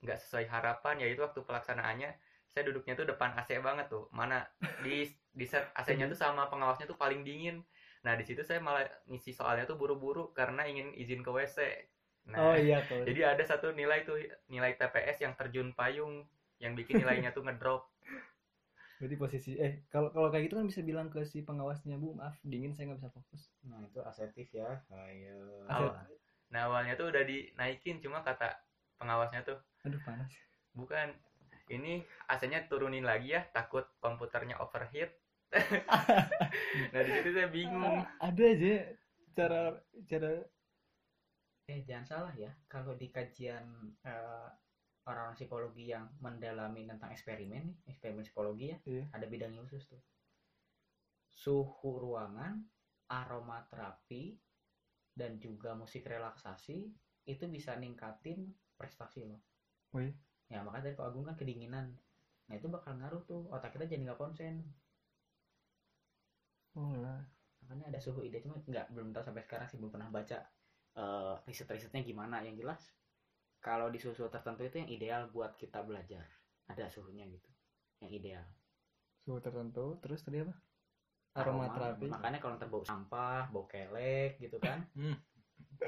[0.03, 2.11] nggak sesuai harapan yaitu waktu pelaksanaannya
[2.47, 4.07] saya duduknya tuh depan AC banget tuh.
[4.13, 4.45] Mana
[4.85, 7.65] di di set AC-nya tuh sama pengawasnya tuh paling dingin
[8.03, 11.59] nah di situ saya malah ngisi soalnya tuh buru-buru karena ingin izin ke WC
[12.23, 14.19] nah oh iya kalau jadi ada satu nilai tuh
[14.51, 16.27] nilai TPS yang terjun payung
[16.63, 17.91] yang bikin nilainya tuh ngedrop.
[19.03, 22.39] berarti posisi eh kalau kalau kayak gitu kan bisa bilang ke si pengawasnya bu maaf
[22.47, 23.43] dingin saya nggak bisa fokus.
[23.67, 25.67] Nah itu asertif ya ayo.
[25.67, 25.99] Awal-
[26.55, 28.63] Nah awalnya tuh udah dinaikin cuma kata
[29.03, 30.31] pengawasnya tuh aduh panas.
[30.79, 31.19] Bukan
[31.73, 35.11] ini AC-nya turunin lagi ya takut komputernya overheat.
[36.93, 38.01] Nah di situ saya bingung.
[38.27, 38.75] Ada aja
[39.37, 39.63] cara
[40.09, 40.33] cara.
[41.69, 42.51] Eh jangan salah ya.
[42.67, 43.65] Kalau di kajian
[44.03, 44.49] eh,
[45.07, 49.05] orang-orang psikologi yang mendalami tentang eksperimen nih eksperimen psikologi ya Iya.
[49.13, 50.03] ada bidangnya khusus tuh.
[51.33, 52.63] Suhu ruangan
[53.11, 54.39] aromaterapi
[55.13, 56.89] dan juga musik relaksasi
[57.29, 58.49] itu bisa ningkatin
[58.81, 59.39] prestasi loh
[59.93, 60.09] Wih.
[60.49, 61.93] ya makanya tadi Pak Agung kan kedinginan.
[62.49, 63.45] Nah itu bakal ngaruh tuh.
[63.53, 64.65] Otak kita jadi nggak konsen
[66.79, 67.21] oh lah
[67.63, 70.39] makanya ada suhu ide cuma nggak belum tahu sampai sekarang sih belum pernah baca
[70.99, 72.43] eh, riset-risetnya gimana.
[72.43, 72.83] Yang jelas
[73.63, 76.27] kalau di suhu tertentu itu yang ideal buat kita belajar.
[76.67, 77.51] Ada suhunya gitu
[78.03, 78.45] yang ideal.
[79.23, 80.55] Suhu tertentu terus tadi apa?
[81.39, 81.71] Aroma.
[81.71, 82.07] aromaterapi.
[82.13, 85.17] Makanya kalau ntar bau sampah bau kelek gitu kan Hmm.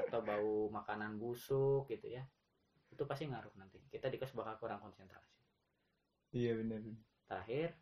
[0.09, 2.23] atau bau makanan busuk gitu ya
[2.91, 3.79] itu pasti ngaruh nanti.
[3.91, 5.35] Kita di kelas bakal kurang konsentrasi.
[6.35, 6.83] Iya benar
[7.25, 7.75] terakhir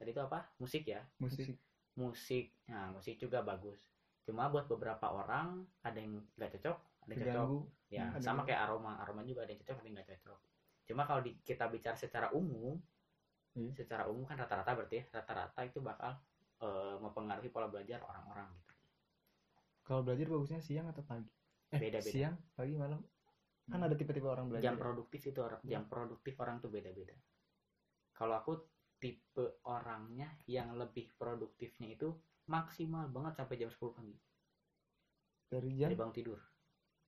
[0.00, 0.48] tadi itu apa?
[0.58, 1.04] Musik ya?
[1.20, 1.56] Musik
[1.94, 2.52] musik.
[2.66, 3.80] Nah musik juga bagus.
[4.24, 7.48] Cuma buat beberapa orang ada yang nggak cocok ada yang cocok.
[7.88, 8.92] Ya Hmm, ada sama yang- kayak aroma.
[8.98, 10.38] Aroma juga ada yang cocok ada yang nggak cocok.
[10.84, 12.76] Cuma kalau di- kita bicara secara umum
[13.54, 13.70] Iya.
[13.76, 16.18] secara umum kan rata-rata berarti ya rata-rata itu bakal
[16.54, 18.72] eh, mempengaruhi pola belajar orang-orang gitu.
[19.82, 21.28] Kalau belajar bagusnya siang atau pagi?
[21.68, 22.08] Eh Beda-beda.
[22.08, 23.04] siang pagi malam?
[23.64, 23.86] Kan Hmm.
[23.86, 27.12] ada tipe-tipe orang belajar jam produktif itu orang jam produktif orang tuh beda-beda.
[28.12, 28.52] Kalau aku
[29.04, 32.08] tipe orangnya yang lebih produktifnya itu
[32.48, 34.16] maksimal banget sampai jam 10 pagi.
[35.52, 35.92] Dari jam?
[35.92, 36.40] Dari bangun tidur.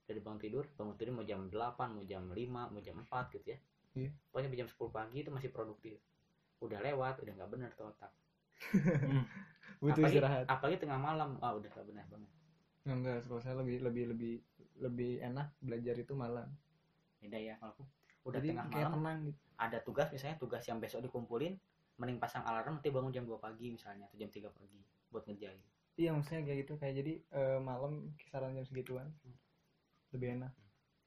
[0.05, 3.49] Dari bangun tidur bangun tidur mau jam 8 mau jam 5 mau jam 4 gitu
[3.57, 3.59] ya.
[3.97, 4.13] Iya.
[4.29, 5.97] pokoknya jam 10 pagi itu masih produktif.
[6.61, 8.13] Udah lewat udah nggak bener tuh otak.
[9.81, 10.45] Butuh apalagi, istirahat.
[10.53, 11.41] apalagi tengah malam.
[11.41, 12.31] Ah udah nggak bener banget.
[12.85, 14.35] Enggak kalau saya lebih lebih lebih
[14.85, 16.45] lebih enak belajar itu malam.
[17.25, 17.85] Beda ya kalau aku.
[18.29, 19.41] Udah jadi tengah malam tenang gitu.
[19.57, 21.57] ada tugas misalnya tugas yang besok dikumpulin
[21.97, 25.61] mending pasang alarm nanti bangun jam 2 pagi misalnya atau jam 3 pagi buat ngerjain.
[25.97, 26.73] Iya maksudnya kayak gitu.
[26.77, 29.09] Kayak jadi eh, malam kisaran jam segituan.
[30.13, 30.53] Lebih enak.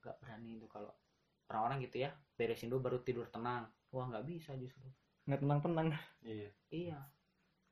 [0.01, 0.91] Nggak berani itu kalau
[1.49, 3.69] orang-orang gitu ya beresin dulu baru tidur tenang.
[3.93, 4.85] Wah nggak bisa justru.
[5.29, 5.87] Nggak tenang tenang
[6.25, 6.49] Iya.
[6.73, 6.99] iya.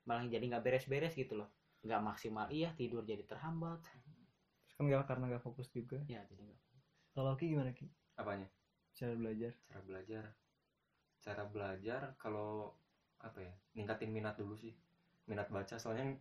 [0.05, 1.49] Malah jadi nggak beres-beres gitu loh.
[1.81, 2.45] Nggak maksimal.
[2.53, 3.81] Iya tidur jadi terhambat.
[3.81, 5.97] Terus kan nggak karena nggak fokus juga.
[6.05, 6.63] Ya jadi nggak-
[7.17, 7.89] kalau Ki gimana Ki?
[8.13, 8.45] Apanya?
[8.93, 9.53] Cara belajar.
[9.65, 10.23] Cara belajar.
[11.17, 12.77] Cara belajar kalau
[13.19, 14.73] apa ya ningkatin minat dulu sih.
[15.25, 16.15] Minat baca soalnya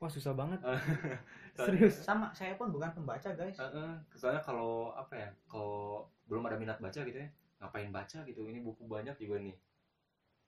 [0.00, 0.60] wah susah banget.
[1.52, 1.94] Soalnya- serius?
[2.00, 3.58] Sama saya pun bukan pembaca guys.
[3.58, 7.28] Heeh, soalnya kalau apa ya kalau belum ada minat baca gitu ya
[7.60, 8.40] ngapain baca gitu?
[8.46, 9.56] Ini buku banyak juga nih.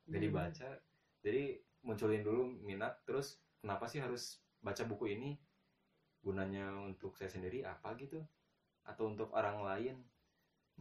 [0.08, 0.36] Jadi Hmm.
[0.36, 0.68] baca
[1.20, 1.42] jadi
[1.82, 5.36] munculin dulu minat terus kenapa sih harus baca buku ini?
[6.22, 8.22] Gunanya untuk saya sendiri apa gitu?
[8.86, 9.96] Atau untuk orang lain?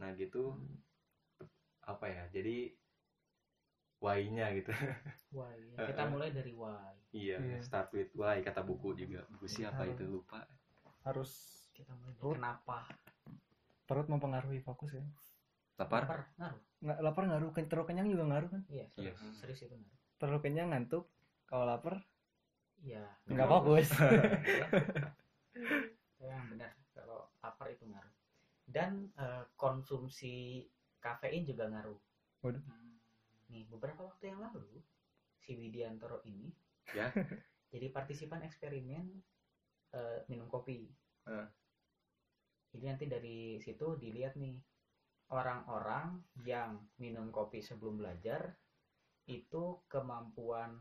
[0.00, 0.56] Nah gitu.
[1.82, 2.70] Apa ya jadi
[4.02, 4.74] why-nya gitu.
[5.38, 7.62] Why kita mulai dari why iya Iya.
[7.62, 9.22] start with why kata buku juga.
[9.30, 9.94] Buku siapa Harus.
[9.94, 10.04] itu?
[10.04, 10.40] Lupa.
[11.02, 11.30] Harus
[11.72, 12.36] kita mulai dari Perut.
[12.36, 12.78] kenapa?
[13.86, 15.04] Perut mempengaruhi fokus ya?
[15.78, 16.04] Lapar?
[16.04, 16.60] Lapar ngaruh.
[16.82, 17.50] Nggak lapar ngaruh.
[17.54, 18.62] Terlalu kenyang juga ngaruh kan?
[18.68, 19.12] Iya Iya.
[19.16, 19.98] serius, serius itu ngaruh.
[20.18, 21.04] Terlalu kenyang ngantuk.
[21.46, 21.94] Kalau lapar?
[22.82, 23.04] Iya.
[23.24, 23.88] Nggak fokus.
[26.22, 26.70] Yang benar.
[26.92, 28.14] Kalau lapar itu ngaruh.
[28.66, 30.66] Dan eh, konsumsi
[30.98, 31.98] kafein juga ngaruh.
[32.42, 32.62] Waduh.
[33.52, 34.80] Nih beberapa waktu yang lalu
[35.38, 36.48] si Widiantoro ini
[36.90, 37.06] Ya.
[37.72, 39.06] jadi partisipan eksperimen
[39.92, 40.88] eh, minum kopi
[41.22, 41.46] Eh.
[42.72, 44.58] jadi nanti dari situ dilihat nih
[45.30, 48.58] orang-orang yang minum kopi sebelum belajar
[49.24, 50.74] itu kemampuan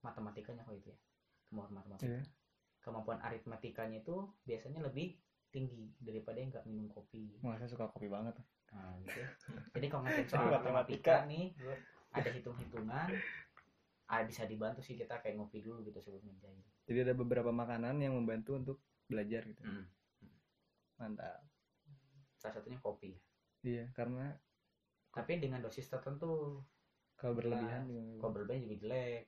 [0.00, 0.98] matematikanya kok itu ya
[1.50, 2.22] kemampuan matematika Iya.
[2.80, 4.16] kemampuan aritmetikanya itu
[4.46, 5.18] biasanya lebih
[5.50, 8.38] tinggi daripada yang nggak minum kopi Wah, saya suka kopi banget
[8.70, 9.20] nah, gitu.
[9.74, 10.62] jadi kalau ngeliatin soal Matematika.
[10.62, 11.46] matematika nih
[12.10, 13.08] ada hitung-hitungan
[14.10, 16.58] ah, bisa dibantu sih kita kayak ngopi dulu gitu sebelum ngerjain.
[16.90, 19.62] Jadi ada beberapa makanan yang membantu untuk belajar gitu.
[19.62, 19.86] Mm.
[20.98, 21.40] mantap.
[22.36, 23.16] Salah satunya kopi.
[23.64, 24.34] Iya karena
[25.10, 26.60] tapi dengan dosis tertentu.
[27.16, 29.24] Kalau berlebihan Nah, juga kalau berlebihan juga jelek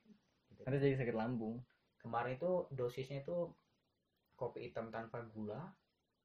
[0.49, 0.61] gitu.
[0.65, 1.61] nanti jadi sakit lambung.
[2.01, 3.53] Kemarin itu dosisnya itu
[4.35, 5.71] kopi hitam tanpa gula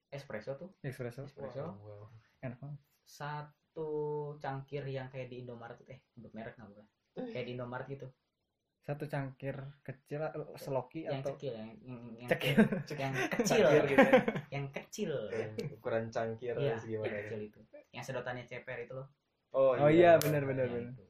[0.08, 0.70] espresso tuh.
[0.82, 1.28] Espresso.
[1.28, 1.76] Espresso.
[1.76, 2.08] Wow.
[2.38, 2.80] enak banget
[3.78, 6.86] satu cangkir yang kayak di Indomaret eh sebut merek nggak bukan?
[7.30, 8.10] Kayak di Indomaret gitu.
[8.82, 9.54] Satu cangkir
[9.86, 12.56] kecil eh, seloki yang atau kecil yang yang, yang, Cekil.
[12.98, 13.84] yang kecil Cangkir.
[13.86, 14.22] gitu ya.
[14.50, 15.10] yang kecil.
[15.78, 17.22] Ukuran cangkir iya segimana yang ya.
[17.30, 17.60] kecil itu.
[17.94, 19.06] Yang sedotannya ceper itu loh.
[19.54, 20.26] Oh, oh iya Pak.
[20.26, 21.04] benar benar benar itu.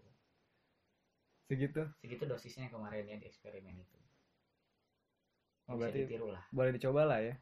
[1.49, 1.83] segitu.
[2.05, 3.97] Segitu dosisnya kemarin ya di eksperimen itu.
[5.73, 6.45] Oh, bisa berarti ditiru lah.
[6.53, 7.35] boleh dicoba lah ya.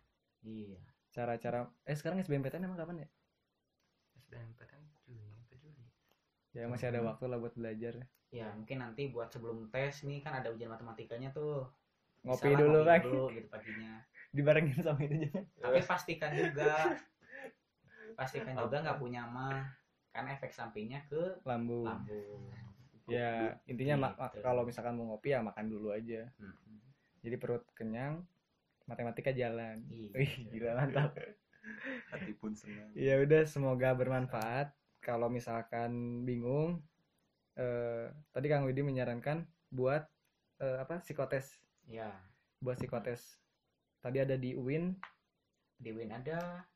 [0.46, 0.78] Iya.
[1.10, 3.08] Cara-cara eh sekarang SBMPTN emang kapan ya?
[4.22, 4.75] SBMPTN
[6.56, 7.08] ya masih ada Hmm.
[7.12, 7.94] waktu lah buat belajar.
[8.32, 11.68] Ya mungkin nanti buat sebelum tes nih kan ada ujian matematikanya tuh.
[12.24, 13.92] Ngopi Bisa lah dulu ngopi kan dulu gitu paginya.
[14.32, 16.72] Dibarengin sama itu jangan tapi pastikan juga.
[18.18, 19.68] Pastikan juga nggak punya mah.
[20.10, 22.48] Karena efek sampingnya ke lambung lambung
[23.06, 24.40] ya intinya Gitu.
[24.42, 26.26] kalau misalkan mau ngopi ya makan dulu aja.
[26.40, 26.80] Mm-mm.
[27.20, 28.24] jadi perut kenyang
[28.82, 29.84] matematika jalan.
[29.86, 30.10] Iya.
[30.16, 31.12] wih gila mantap.
[32.08, 34.70] hati pun senang ya udah semoga bermanfaat
[35.06, 36.82] kalau misalkan bingung
[37.54, 40.02] eh, tadi Kang Widi menyarankan buat
[40.58, 41.46] eh, apa psikotes.
[41.86, 42.10] Ya
[42.58, 43.38] buat psikotes.
[44.02, 44.98] Tadi ada di UIN
[45.78, 46.66] di Win ada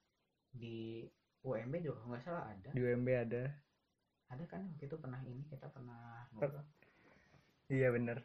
[0.55, 1.03] di
[1.43, 2.71] UMB juga kalau nggak salah ada.
[2.71, 3.43] Di UMB ada.
[4.31, 4.63] Ada kan?
[4.71, 6.63] Waktu itu pernah ini kita pernah ngobrol.
[7.67, 8.23] Iya bener.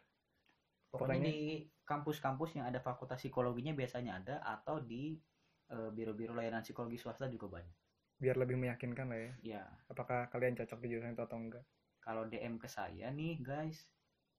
[0.92, 1.38] Pokoknya Pokoknya- di
[1.82, 5.18] kampus-kampus yang ada fakultas psikologinya biasanya ada atau di
[5.66, 7.85] eh, biro-biro layanan psikologi swasta juga banyak
[8.16, 9.32] biar lebih meyakinkan lah ya.
[9.44, 9.62] Ya
[9.92, 11.64] apakah kalian cocok di jurusan itu atau enggak?
[12.00, 13.84] Kalau DM ke saya nih guys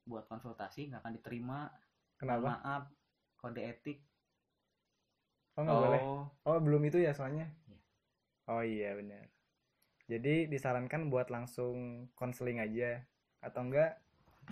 [0.08, 1.60] buat konsultasi nggak akan diterima.
[2.18, 2.58] Kenapa?
[2.58, 2.84] Maaf
[3.38, 4.02] kode etik.
[5.58, 6.02] Oh nggak boleh?
[6.02, 6.24] Oh.
[6.48, 7.46] Oh belum itu ya soalnya?
[7.70, 7.80] Iya.
[8.50, 9.26] oh iya benar.
[10.08, 13.04] Jadi disarankan buat langsung konseling aja.
[13.44, 14.02] Atau enggak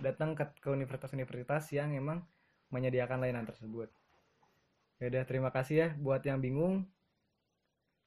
[0.04, 2.22] datang ke, ke universitas-universitas yang emang
[2.70, 3.88] menyediakan layanan tersebut.
[5.00, 6.88] Ya udah terima kasih ya buat yang bingung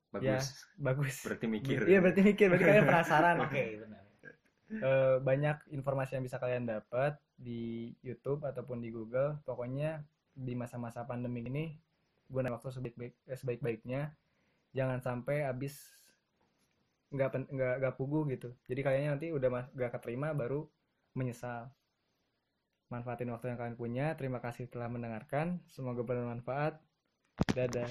[0.08, 4.08] bagus bagus berarti mikir iya berarti mikir berarti kalian penasaran oke benar
[4.68, 9.40] Eh, banyak informasi yang bisa kalian dapat di YouTube ataupun di Google.
[9.48, 10.04] Pokoknya
[10.36, 11.64] di masa-masa pandemi ini
[12.28, 14.12] guna waktu sebaik-baik eh, sebaik-baiknya.
[14.76, 15.88] Jangan sampai habis
[17.08, 18.52] nggak nggak nggak pugu gitu.
[18.68, 20.68] Jadi kayaknya nanti udah mas- nggak keterima baru
[21.16, 21.72] menyesal.
[22.92, 24.06] Manfaatin waktu yang kalian punya.
[24.20, 25.64] Terima kasih telah mendengarkan.
[25.72, 26.76] Semoga bermanfaat.
[27.56, 27.88] Dadah.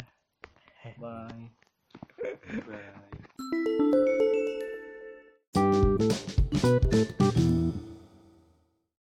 [1.01, 1.66] bye
[2.19, 2.27] Bye.